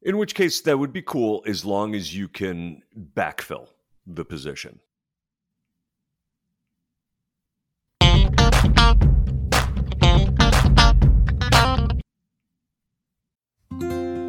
In 0.02 0.18
which 0.18 0.34
case, 0.34 0.62
that 0.62 0.80
would 0.80 0.94
be 0.94 1.02
cool 1.02 1.44
as 1.46 1.66
long 1.66 1.94
as 1.94 2.16
you 2.16 2.30
can 2.30 2.84
backfill 2.98 3.68
the 4.08 4.24
position. 4.24 4.80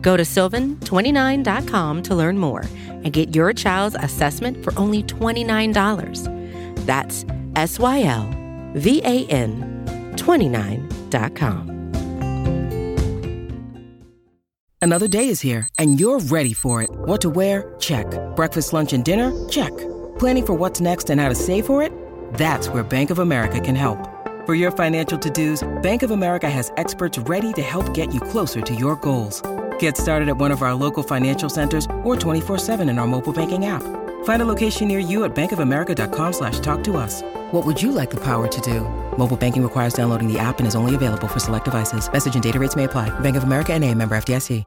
Go 0.00 0.16
to 0.16 0.22
sylvan29.com 0.22 2.02
to 2.02 2.14
learn 2.14 2.38
more 2.38 2.64
and 2.86 3.12
get 3.12 3.34
your 3.34 3.52
child's 3.52 3.96
assessment 4.00 4.62
for 4.64 4.78
only 4.78 5.02
$29. 5.02 6.86
That's 6.86 7.24
S 7.56 7.78
Y 7.78 8.02
L 8.02 8.28
V 8.74 9.00
A 9.04 9.26
N 9.26 10.14
29.com. 10.16 11.78
Another 14.80 15.08
day 15.08 15.28
is 15.28 15.40
here, 15.40 15.68
and 15.78 15.98
you're 15.98 16.20
ready 16.20 16.52
for 16.52 16.82
it. 16.82 16.90
What 16.90 17.20
to 17.22 17.30
wear? 17.30 17.74
Check. 17.80 18.06
Breakfast, 18.36 18.72
lunch, 18.72 18.92
and 18.92 19.04
dinner? 19.04 19.48
Check. 19.48 19.76
Planning 20.18 20.46
for 20.46 20.54
what's 20.54 20.80
next 20.80 21.10
and 21.10 21.20
how 21.20 21.28
to 21.28 21.34
save 21.34 21.66
for 21.66 21.82
it? 21.82 21.92
That's 22.34 22.68
where 22.68 22.84
Bank 22.84 23.10
of 23.10 23.18
America 23.18 23.60
can 23.60 23.74
help. 23.74 23.98
For 24.46 24.54
your 24.54 24.70
financial 24.70 25.18
to 25.18 25.30
dos, 25.30 25.66
Bank 25.82 26.02
of 26.02 26.10
America 26.10 26.48
has 26.48 26.72
experts 26.76 27.18
ready 27.18 27.52
to 27.54 27.62
help 27.62 27.92
get 27.92 28.14
you 28.14 28.20
closer 28.20 28.60
to 28.60 28.74
your 28.74 28.96
goals. 28.96 29.42
Get 29.78 29.96
started 29.96 30.28
at 30.28 30.36
one 30.36 30.52
of 30.52 30.62
our 30.62 30.74
local 30.74 31.02
financial 31.02 31.48
centers 31.48 31.86
or 32.04 32.14
24-7 32.14 32.88
in 32.88 32.98
our 32.98 33.06
mobile 33.06 33.32
banking 33.32 33.66
app. 33.66 33.82
Find 34.24 34.40
a 34.40 34.44
location 34.44 34.88
near 34.88 35.00
you 35.00 35.24
at 35.24 35.34
bankofamerica.com 35.34 36.32
slash 36.32 36.60
talk 36.60 36.84
to 36.84 36.96
us. 36.96 37.22
What 37.50 37.66
would 37.66 37.82
you 37.82 37.90
like 37.90 38.10
the 38.10 38.22
power 38.22 38.46
to 38.46 38.60
do? 38.60 38.82
Mobile 39.18 39.36
banking 39.36 39.62
requires 39.62 39.94
downloading 39.94 40.32
the 40.32 40.38
app 40.38 40.58
and 40.58 40.68
is 40.68 40.76
only 40.76 40.94
available 40.94 41.26
for 41.28 41.40
select 41.40 41.64
devices. 41.64 42.10
Message 42.12 42.34
and 42.34 42.42
data 42.42 42.60
rates 42.60 42.76
may 42.76 42.84
apply. 42.84 43.10
Bank 43.20 43.36
of 43.36 43.42
America 43.42 43.72
and 43.72 43.84
a 43.84 43.94
member 43.94 44.16
FDIC. 44.16 44.64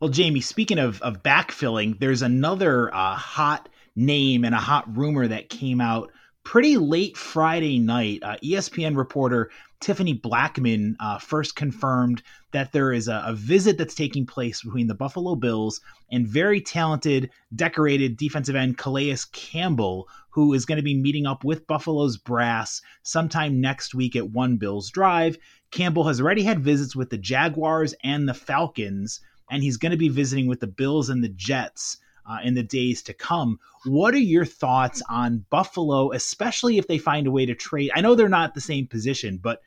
Well, 0.00 0.10
Jamie, 0.10 0.40
speaking 0.40 0.78
of, 0.78 1.02
of 1.02 1.24
backfilling, 1.24 1.98
there's 1.98 2.22
another 2.22 2.94
uh, 2.94 3.16
hot 3.16 3.68
name 3.96 4.44
and 4.44 4.54
a 4.54 4.58
hot 4.58 4.96
rumor 4.96 5.26
that 5.26 5.48
came 5.48 5.80
out 5.80 6.12
pretty 6.44 6.76
late 6.76 7.16
Friday 7.16 7.80
night. 7.80 8.22
Uh, 8.22 8.36
ESPN 8.36 8.96
reporter 8.96 9.50
Tiffany 9.80 10.18
Blackmon 10.18 10.96
uh, 10.98 11.18
first 11.18 11.54
confirmed 11.54 12.22
that 12.50 12.72
there 12.72 12.92
is 12.92 13.06
a, 13.06 13.22
a, 13.26 13.32
visit 13.32 13.78
that's 13.78 13.94
taking 13.94 14.26
place 14.26 14.62
between 14.62 14.88
the 14.88 14.94
Buffalo 14.94 15.36
Bills 15.36 15.80
and 16.10 16.26
very 16.26 16.60
talented, 16.60 17.30
decorated 17.54 18.16
defensive 18.16 18.56
end 18.56 18.76
Calais 18.76 19.18
Campbell, 19.32 20.08
who 20.30 20.52
is 20.52 20.64
going 20.64 20.78
to 20.78 20.82
be 20.82 21.00
meeting 21.00 21.26
up 21.26 21.44
with 21.44 21.66
Buffalo's 21.66 22.16
brass 22.16 22.82
sometime 23.02 23.60
next 23.60 23.94
week 23.94 24.16
at 24.16 24.30
One 24.30 24.56
Bills 24.56 24.90
Drive. 24.90 25.38
Campbell 25.70 26.04
has 26.04 26.20
already 26.20 26.42
had 26.42 26.64
visits 26.64 26.96
with 26.96 27.10
the 27.10 27.18
Jaguars 27.18 27.94
and 28.02 28.28
the 28.28 28.34
Falcons, 28.34 29.20
and 29.50 29.62
he's 29.62 29.76
going 29.76 29.92
to 29.92 29.98
be 29.98 30.08
visiting 30.08 30.48
with 30.48 30.60
the 30.60 30.66
Bills 30.66 31.08
and 31.08 31.22
the 31.22 31.28
Jets 31.28 31.98
uh, 32.28 32.38
in 32.44 32.54
the 32.54 32.62
days 32.62 33.02
to 33.02 33.14
come. 33.14 33.58
What 33.84 34.14
are 34.14 34.18
your 34.18 34.44
thoughts 34.44 35.02
on 35.08 35.44
Buffalo, 35.50 36.12
especially 36.12 36.78
if 36.78 36.86
they 36.86 36.98
find 36.98 37.26
a 37.26 37.30
way 37.30 37.46
to 37.46 37.54
trade? 37.54 37.90
I 37.94 38.00
know 38.00 38.14
they're 38.14 38.28
not 38.28 38.54
the 38.54 38.60
same 38.60 38.86
position, 38.86 39.38
but 39.42 39.62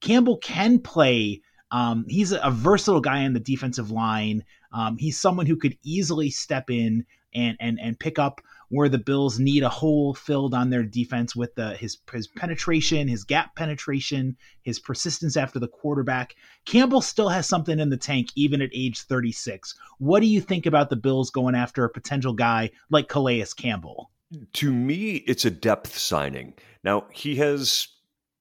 Campbell 0.00 0.38
can 0.38 0.78
play. 0.78 1.42
Um, 1.70 2.04
he's 2.08 2.32
a, 2.32 2.50
versatile 2.50 3.00
guy 3.00 3.24
on 3.24 3.32
the 3.32 3.40
defensive 3.40 3.90
line. 3.90 4.44
Um, 4.72 4.96
he's 4.98 5.20
someone 5.20 5.46
who 5.46 5.56
could 5.56 5.76
easily 5.82 6.30
step 6.30 6.70
in 6.70 7.06
and 7.32 7.56
and 7.60 7.78
and 7.80 7.98
pick 7.98 8.18
up 8.18 8.40
where 8.70 8.88
the 8.88 8.98
Bills 8.98 9.38
need 9.38 9.62
a 9.62 9.68
hole 9.68 10.14
filled 10.14 10.54
on 10.54 10.70
their 10.70 10.84
defense 10.84 11.34
with 11.36 11.54
the, 11.56 11.74
his 11.74 11.98
his 12.12 12.28
penetration, 12.28 13.08
his 13.08 13.24
gap 13.24 13.54
penetration, 13.56 14.36
his 14.62 14.78
persistence 14.78 15.36
after 15.36 15.58
the 15.58 15.68
quarterback. 15.68 16.36
Campbell 16.64 17.00
still 17.00 17.28
has 17.28 17.48
something 17.48 17.78
in 17.78 17.90
the 17.90 17.96
tank 17.96 18.28
even 18.36 18.62
at 18.62 18.70
age 18.72 19.02
36. 19.02 19.74
What 19.98 20.20
do 20.20 20.26
you 20.26 20.40
think 20.40 20.66
about 20.66 20.88
the 20.88 20.96
Bills 20.96 21.30
going 21.30 21.56
after 21.56 21.84
a 21.84 21.90
potential 21.90 22.32
guy 22.32 22.70
like 22.90 23.08
Calais 23.08 23.44
Campbell? 23.56 24.10
To 24.54 24.72
me, 24.72 25.16
it's 25.26 25.44
a 25.44 25.50
depth 25.50 25.98
signing. 25.98 26.54
Now, 26.84 27.06
he 27.12 27.36
has 27.36 27.88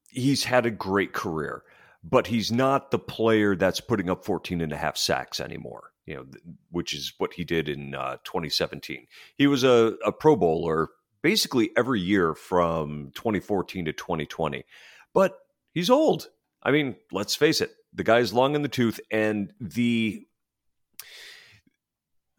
he's 0.09 0.43
had 0.43 0.67
a 0.67 0.71
great 0.71 1.13
career, 1.13 1.63
but 2.03 2.27
he's 2.27 2.51
not 2.51 2.91
the 2.91 2.99
player 2.99 3.55
that's 3.55 3.81
putting 3.81 4.09
up 4.11 4.23
14 4.23 4.61
and 4.61 4.71
a 4.71 4.77
half 4.77 4.95
sacks 4.95 5.39
anymore 5.39 5.88
you 6.09 6.15
know, 6.15 6.25
which 6.71 6.93
is 6.93 7.13
what 7.19 7.33
he 7.33 7.43
did 7.43 7.69
in 7.69 7.93
uh, 7.93 8.17
2017. 8.23 9.05
He 9.35 9.45
was 9.45 9.63
a, 9.63 9.93
a 10.03 10.11
Pro 10.11 10.35
Bowler 10.35 10.89
basically 11.21 11.69
every 11.77 12.01
year 12.01 12.33
from 12.33 13.11
2014 13.13 13.85
to 13.85 13.93
2020, 13.93 14.65
but 15.13 15.37
he's 15.73 15.89
old. 15.89 16.29
I 16.63 16.71
mean, 16.71 16.95
let's 17.11 17.35
face 17.35 17.61
it, 17.61 17.71
the 17.93 18.03
guy's 18.03 18.33
long 18.33 18.55
in 18.55 18.63
the 18.63 18.67
tooth, 18.67 18.99
and 19.11 19.53
the 19.61 20.25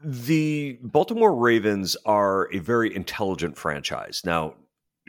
the 0.02 0.78
Baltimore 0.82 1.34
Ravens 1.34 1.96
are 2.06 2.52
a 2.52 2.58
very 2.58 2.94
intelligent 2.94 3.56
franchise. 3.56 4.22
Now, 4.24 4.54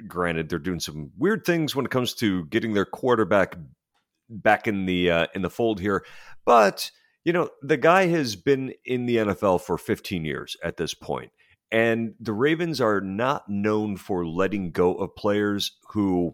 granted, 0.08 0.50
they're 0.50 0.60
doing 0.60 0.82
some 0.82 1.12
weird 1.18 1.46
things 1.46 1.76
when 1.76 1.86
it 1.86 1.92
comes 1.92 2.14
to 2.16 2.46
getting 2.46 2.74
their 2.74 2.86
quarterback 2.86 3.56
back 4.30 4.68
in 4.68 4.86
the 4.86 5.10
uh, 5.10 5.28
in 5.34 5.42
the 5.42 5.50
fold 5.50 5.80
here, 5.80 6.06
but 6.46 6.92
you 7.24 7.34
know, 7.34 7.50
the 7.62 7.78
guy 7.78 8.08
has 8.08 8.36
been 8.36 8.74
in 8.86 9.06
the 9.06 9.18
NFL 9.18 9.62
for 9.62 9.78
15 9.78 10.26
years 10.26 10.58
at 10.64 10.78
this 10.78 10.94
point, 10.94 11.32
and 11.72 12.16
the 12.20 12.34
Ravens 12.34 12.82
are 12.82 13.02
not 13.02 13.48
known 13.48 13.98
for 13.98 14.26
letting 14.26 14.72
go 14.72 14.96
of 14.96 15.16
players 15.16 15.78
who 15.90 16.34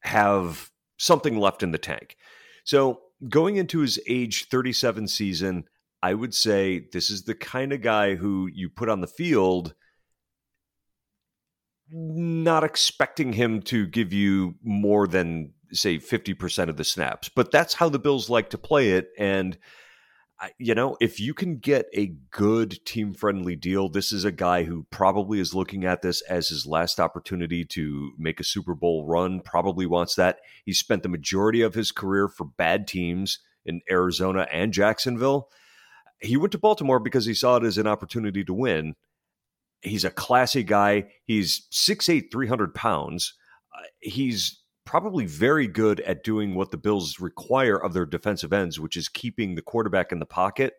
have 0.00 0.70
something 0.96 1.38
left 1.38 1.62
in 1.62 1.72
the 1.72 1.78
tank. 1.78 2.16
So, 2.64 3.00
going 3.28 3.56
into 3.56 3.80
his 3.80 4.00
age 4.08 4.48
37 4.48 5.08
season, 5.08 5.64
I 6.02 6.14
would 6.14 6.34
say 6.34 6.86
this 6.92 7.10
is 7.10 7.24
the 7.24 7.34
kind 7.34 7.72
of 7.72 7.82
guy 7.82 8.14
who 8.14 8.48
you 8.52 8.70
put 8.70 8.88
on 8.88 9.00
the 9.00 9.06
field 9.06 9.74
not 11.92 12.64
expecting 12.64 13.32
him 13.32 13.60
to 13.60 13.86
give 13.86 14.12
you 14.12 14.54
more 14.62 15.06
than 15.06 15.52
say 15.72 15.98
50% 15.98 16.68
of 16.68 16.76
the 16.76 16.84
snaps. 16.84 17.28
But 17.28 17.50
that's 17.50 17.74
how 17.74 17.88
the 17.88 17.98
Bills 17.98 18.30
like 18.30 18.50
to 18.50 18.58
play 18.58 18.90
it 18.90 19.08
and 19.18 19.58
you 20.58 20.74
know, 20.74 20.96
if 21.00 21.20
you 21.20 21.34
can 21.34 21.58
get 21.58 21.86
a 21.94 22.14
good 22.30 22.84
team 22.86 23.12
friendly 23.12 23.56
deal, 23.56 23.88
this 23.88 24.10
is 24.10 24.24
a 24.24 24.32
guy 24.32 24.64
who 24.64 24.86
probably 24.90 25.38
is 25.38 25.54
looking 25.54 25.84
at 25.84 26.00
this 26.00 26.22
as 26.22 26.48
his 26.48 26.66
last 26.66 26.98
opportunity 26.98 27.64
to 27.66 28.12
make 28.18 28.40
a 28.40 28.44
Super 28.44 28.74
Bowl 28.74 29.06
run, 29.06 29.40
probably 29.40 29.84
wants 29.84 30.14
that. 30.14 30.38
He 30.64 30.72
spent 30.72 31.02
the 31.02 31.08
majority 31.10 31.60
of 31.60 31.74
his 31.74 31.92
career 31.92 32.26
for 32.28 32.44
bad 32.44 32.86
teams 32.86 33.38
in 33.66 33.82
Arizona 33.90 34.46
and 34.50 34.72
Jacksonville. 34.72 35.48
He 36.20 36.36
went 36.36 36.52
to 36.52 36.58
Baltimore 36.58 37.00
because 37.00 37.26
he 37.26 37.34
saw 37.34 37.56
it 37.56 37.64
as 37.64 37.76
an 37.76 37.86
opportunity 37.86 38.42
to 38.44 38.54
win. 38.54 38.94
He's 39.82 40.04
a 40.04 40.10
classy 40.10 40.62
guy. 40.62 41.08
He's 41.24 41.66
6'8, 41.70 42.32
300 42.32 42.74
pounds. 42.74 43.34
Uh, 43.74 43.84
he's 44.00 44.59
probably 44.90 45.24
very 45.24 45.68
good 45.68 46.00
at 46.00 46.24
doing 46.24 46.56
what 46.56 46.72
the 46.72 46.76
Bills 46.76 47.20
require 47.20 47.76
of 47.76 47.92
their 47.92 48.04
defensive 48.04 48.52
ends, 48.52 48.80
which 48.80 48.96
is 48.96 49.08
keeping 49.08 49.54
the 49.54 49.62
quarterback 49.62 50.10
in 50.10 50.18
the 50.18 50.26
pocket. 50.26 50.74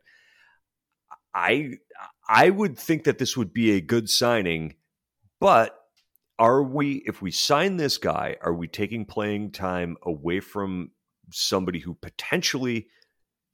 I 1.34 1.76
I 2.28 2.50
would 2.50 2.78
think 2.78 3.06
that 3.06 3.20
this 3.20 3.38
would 3.38 3.54
be 3.54 3.72
a 3.72 3.80
good 3.80 4.10
signing, 4.10 4.76
but 5.40 5.80
are 6.38 6.62
we 6.62 7.04
if 7.06 7.22
we 7.22 7.32
sign 7.32 7.78
this 7.78 7.98
guy, 7.98 8.36
are 8.42 8.54
we 8.54 8.68
taking 8.68 9.06
playing 9.06 9.52
time 9.52 9.96
away 10.04 10.42
from 10.42 10.92
somebody 11.32 11.80
who 11.80 11.94
potentially 11.94 12.88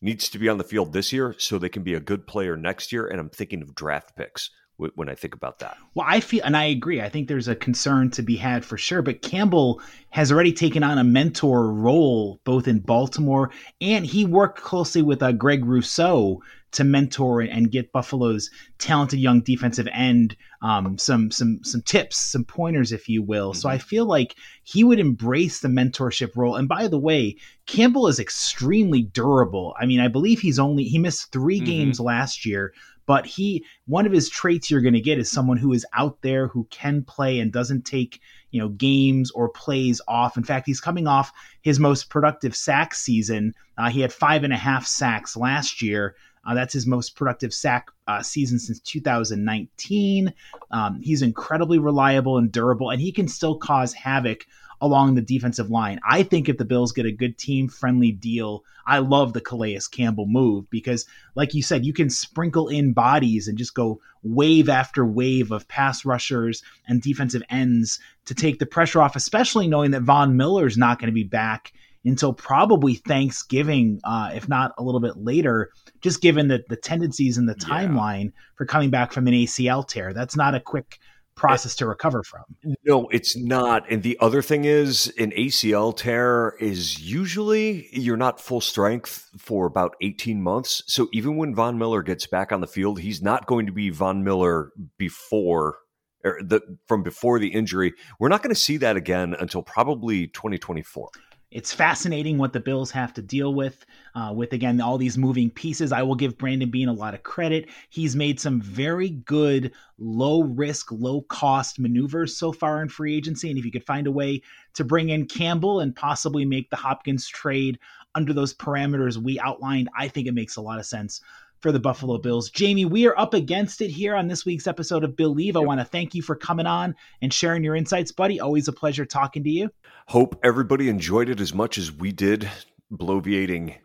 needs 0.02 0.28
to 0.30 0.39
be 0.39 0.50
on 0.50 0.58
the 0.58 0.63
field 0.63 0.91
this 0.91 1.13
year 1.13 1.36
so 1.38 1.60
they 1.60 1.70
can 1.70 1.84
be 1.84 1.93
a 1.93 2.00
good 2.00 2.26
player 2.26 2.58
next 2.58 2.91
year? 2.91 3.06
And 3.06 3.20
I'm 3.20 3.30
thinking 3.30 3.62
of 3.62 3.76
draft 3.76 4.15
picks 4.15 4.50
when 4.78 5.10
I 5.10 5.16
think 5.16 5.34
about 5.34 5.60
that. 5.60 5.78
Well, 5.96 6.06
I 6.08 6.20
feel, 6.20 6.44
and 6.44 6.56
I 6.56 6.66
agree. 6.66 7.02
I 7.02 7.10
think 7.10 7.28
there's 7.28 7.48
a 7.48 7.56
concern 7.56 8.12
to 8.12 8.22
be 8.22 8.36
had 8.36 8.63
for 8.63 8.78
sure. 8.78 9.02
But 9.02 9.22
Campbell 9.22 9.82
has 10.12 10.32
already 10.32 10.54
taken 10.54 10.84
on 10.84 10.98
a 10.98 11.04
mentor 11.04 11.72
role 11.72 12.40
both 12.44 12.68
in 12.68 12.80
Baltimore 12.80 13.52
and 13.82 14.06
he 14.06 14.26
worked 14.26 14.62
closely 14.62 15.02
with 15.02 15.22
uh, 15.22 15.32
Greg 15.32 15.66
Rousseau 15.66 16.42
to 16.74 16.84
mentor 16.84 17.42
and 17.42 17.72
get 17.72 17.92
Buffalo's 17.92 18.52
talented 18.78 19.20
young 19.20 19.42
defensive 19.42 19.88
end 19.92 20.36
um, 20.62 20.98
some 20.98 21.32
some 21.32 21.60
some 21.63 21.82
tips, 21.82 22.18
some 22.18 22.44
pointers, 22.44 22.92
if 22.92 23.08
you 23.08 23.22
will. 23.22 23.52
Mm-hmm. 23.52 23.60
So 23.60 23.70
I 23.70 23.78
feel 23.78 24.06
like 24.06 24.36
he 24.63 24.84
would 24.84 25.00
embrace 25.00 25.60
the 25.60 25.68
mentorship 25.68 26.36
role. 26.36 26.56
And 26.56 26.68
by 26.68 26.88
the 26.88 27.00
way, 27.00 27.38
Campbell 27.68 28.08
is 28.08 28.20
extremely 28.20 29.04
durable. 29.04 29.76
I 29.80 29.86
mean, 29.86 30.00
I 30.00 30.08
believe 30.08 30.40
he's 30.40 30.60
only 30.60 30.84
he 30.84 30.98
missed 30.98 31.32
3 31.32 31.58
mm-hmm. 31.58 31.66
games 31.66 32.00
last 32.00 32.46
year, 32.46 32.74
but 33.08 33.26
he 33.26 33.65
one 33.88 34.06
of 34.06 34.12
his 34.12 34.30
traits 34.30 34.70
you're 34.70 34.82
going 34.82 34.93
to 34.93 35.02
get 35.02 35.17
is 35.17 35.32
someone 35.32 35.58
who 35.58 35.74
is 35.74 35.86
out 35.93 36.22
there 36.22 36.48
who 36.48 36.67
can 36.70 37.04
play 37.04 37.39
and 37.39 37.52
doesn't 37.52 37.86
take 37.86 38.22
you 38.52 38.62
know 38.62 38.70
games 38.70 39.32
or 39.32 39.50
plays 39.50 40.00
off. 40.08 40.38
In 40.38 40.43
fact 40.43 40.67
he's 40.67 40.80
coming 40.80 41.08
off 41.08 41.32
his 41.62 41.80
most 41.80 42.12
productive 42.12 42.56
sack 42.56 42.93
season. 42.93 43.54
Uh, 43.78 43.89
he 43.89 44.02
had 44.02 44.13
five 44.13 44.43
and 44.43 44.54
a 44.54 44.58
half 44.58 44.86
sacks 44.86 45.36
last 45.36 45.82
year 45.82 46.15
uh, 46.47 46.55
that's 46.55 46.73
his 46.73 46.88
most 46.88 47.15
productive 47.15 47.53
sack 47.53 47.89
uh, 48.07 48.23
season 48.23 48.57
since 48.57 48.79
2019 48.79 50.33
um, 50.71 50.99
he's 51.01 51.21
incredibly 51.21 51.77
reliable 51.77 52.38
and 52.38 52.51
durable 52.51 52.89
and 52.89 52.99
he 53.01 53.12
can 53.12 53.27
still 53.27 53.57
cause 53.57 53.93
havoc 53.93 54.45
along 54.81 55.15
the 55.15 55.21
defensive 55.21 55.69
line. 55.69 55.99
I 56.07 56.23
think 56.23 56.47
if 56.47 56.57
the 56.57 56.65
Bills 56.65 56.91
get 56.91 57.05
a 57.05 57.12
good 57.12 57.38
team 57.38 57.67
friendly 57.67 58.12
deal, 58.12 58.63
I 58.86 58.99
love 58.99 59.33
the 59.33 59.41
Calais 59.41 59.79
Campbell 59.91 60.27
move 60.27 60.69
because, 60.69 61.05
like 61.36 61.53
you 61.53 61.63
said, 61.63 61.86
you 61.86 61.93
can 61.93 62.10
sprinkle 62.10 62.67
in 62.67 62.93
bodies 62.93 63.47
and 63.47 63.57
just 63.57 63.73
go 63.73 63.99
wave 64.23 64.69
after 64.69 65.05
wave 65.05 65.51
of 65.51 65.67
pass 65.67 66.05
rushers 66.05 66.63
and 66.88 67.01
defensive 67.01 67.43
ends 67.49 67.99
to 68.25 68.36
take 68.36 68.60
the 68.60 68.65
pressure 68.65 69.01
off, 69.01 69.15
especially 69.15 69.67
knowing 69.67 69.91
that 69.91 70.03
Von 70.03 70.38
Miller 70.38 70.67
is 70.67 70.77
not 70.77 70.99
going 70.99 71.07
to 71.07 71.13
be 71.13 71.23
back 71.23 71.73
until 72.05 72.33
probably 72.33 72.95
Thanksgiving, 72.95 73.99
uh, 74.03 74.31
if 74.33 74.47
not 74.47 74.73
a 74.77 74.83
little 74.83 75.01
bit 75.01 75.17
later, 75.17 75.71
just 76.01 76.21
given 76.21 76.47
the, 76.47 76.63
the 76.69 76.77
tendencies 76.77 77.38
and 77.38 77.47
the 77.47 77.55
timeline 77.55 78.25
yeah. 78.25 78.41
for 78.55 78.65
coming 78.65 78.89
back 78.89 79.12
from 79.12 79.27
an 79.27 79.33
ACL 79.33 79.88
tear. 79.88 80.13
That's 80.13 80.36
not 80.36 80.55
a 80.55 80.60
quick 80.60 80.99
process 81.38 81.75
to 81.75 81.86
recover 81.86 82.23
from. 82.23 82.43
No, 82.83 83.07
it's 83.10 83.38
not. 83.38 83.89
And 83.89 84.03
the 84.03 84.17
other 84.19 84.41
thing 84.41 84.65
is, 84.65 85.13
an 85.17 85.31
ACL 85.31 85.95
tear 85.95 86.55
is 86.60 86.99
usually 86.99 87.88
you're 87.93 88.17
not 88.17 88.41
full 88.41 88.60
strength 88.60 89.29
for 89.38 89.65
about 89.65 89.95
18 90.01 90.41
months. 90.41 90.83
So 90.88 91.07
even 91.13 91.38
when 91.38 91.55
Von 91.55 91.77
Miller 91.77 92.01
gets 92.01 92.27
back 92.27 92.51
on 92.51 92.60
the 92.60 92.67
field, 92.67 92.99
he's 92.99 93.21
not 93.21 93.45
going 93.45 93.67
to 93.67 93.71
be 93.71 93.89
Von 93.89 94.23
Miller 94.23 94.71
before 94.97 95.77
or 96.25 96.39
the 96.41 96.62
from 96.88 97.03
before 97.03 97.39
the 97.39 97.49
injury. 97.49 97.93
We're 98.19 98.29
not 98.29 98.41
going 98.41 98.53
to 98.53 98.60
see 98.60 98.77
that 98.77 98.97
again 98.97 99.36
until 99.39 99.62
probably 99.62 100.27
2024 100.27 101.10
it's 101.58 101.74
fascinating 101.74 102.38
what 102.38 102.54
the 102.54 102.60
Bills 102.60 102.91
have 102.91 103.15
to 103.15 103.22
deal 103.24 103.52
with. 103.52 103.84
Uh, 104.13 104.32
with 104.32 104.54
again 104.54 104.80
all 104.80 104.96
these 105.00 105.17
moving 105.17 105.50
pieces, 105.50 105.91
I 105.91 106.04
will 106.04 106.13
give 106.13 106.38
Brandon 106.38 106.70
Beane 106.70 106.88
a 106.88 106.93
lot 106.93 107.15
of 107.15 107.24
credit. 107.24 107.70
He's 107.89 108.15
made 108.15 108.39
some 108.39 108.62
very 108.62 109.10
good 109.10 109.72
low 109.98 110.43
risk, 110.43 110.91
low 110.91 111.22
cost 111.22 111.80
maneuvers 111.80 112.38
so 112.38 112.52
far 112.52 112.84
in 112.84 112.89
free 112.89 113.17
agency, 113.17 113.50
and 113.50 113.58
if 113.58 113.65
you 113.65 113.72
could 113.72 113.88
find 113.88 114.06
a 114.06 114.12
way 114.12 114.43
to 114.76 114.84
bring 114.84 115.10
in 115.10 115.26
Campbell 115.26 115.80
and 115.80 115.96
possibly 115.96 116.46
make 116.46 116.70
the 116.70 116.76
Hopkins 116.76 117.28
trade 117.28 117.80
under 118.13 118.34
those 118.34 118.54
parameters 118.54 119.17
we 119.17 119.39
outlined, 119.39 119.89
I 119.98 120.10
think 120.10 120.28
it 120.28 120.36
makes 120.36 120.58
a 120.58 120.62
lot 120.62 120.78
of 120.78 120.86
sense 120.86 121.22
for 121.60 121.72
the 121.72 121.80
Buffalo 121.80 122.17
Bills. 122.17 122.50
Jamie, 122.50 122.86
we 122.86 123.08
are 123.08 123.17
up 123.17 123.34
against 123.34 123.82
it 123.82 123.89
here 123.89 124.15
on 124.15 124.28
this 124.28 124.46
week's 124.46 124.67
episode 124.67 125.04
of 125.04 125.15
Billieve. 125.15 125.58
I 125.58 125.62
want 125.62 125.80
to 125.80 125.86
thank 125.86 126.15
you 126.15 126.22
for 126.22 126.36
coming 126.36 126.65
on 126.67 126.96
and 127.22 127.34
sharing 127.34 127.63
your 127.63 127.76
insights, 127.76 128.12
buddy. 128.12 128.39
Always 128.39 128.67
a 128.67 128.74
pleasure 128.74 129.06
talking 129.06 129.43
to 129.43 129.50
you. 129.50 129.70
Hope 130.08 130.39
everybody 130.43 130.89
enjoyed 130.89 131.30
it 131.30 131.39
as 131.39 131.54
much 131.54 131.78
as 131.78 131.91
we 131.91 132.12
did 132.12 132.50
bloviating 132.91 133.76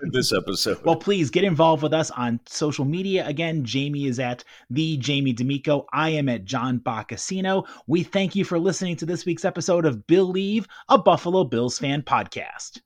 this 0.12 0.32
episode. 0.32 0.82
Well, 0.84 0.96
please 0.96 1.30
get 1.30 1.44
involved 1.44 1.82
with 1.82 1.92
us 1.92 2.10
on 2.10 2.40
social 2.46 2.84
media. 2.84 3.26
Again, 3.26 3.64
Jamie 3.64 4.06
is 4.06 4.18
at 4.18 4.44
the 4.70 4.96
Jamie 4.96 5.32
D'Amico. 5.32 5.86
I 5.92 6.10
am 6.10 6.28
at 6.28 6.44
John 6.44 6.78
Boccacino. 6.78 7.66
We 7.86 8.02
thank 8.02 8.34
you 8.34 8.44
for 8.44 8.58
listening 8.58 8.96
to 8.96 9.06
this 9.06 9.26
week's 9.26 9.44
episode 9.44 9.84
of 9.84 10.06
Billieve, 10.06 10.66
a 10.88 10.98
Buffalo 10.98 11.44
Bills 11.44 11.78
fan 11.78 12.02
podcast. 12.02 12.80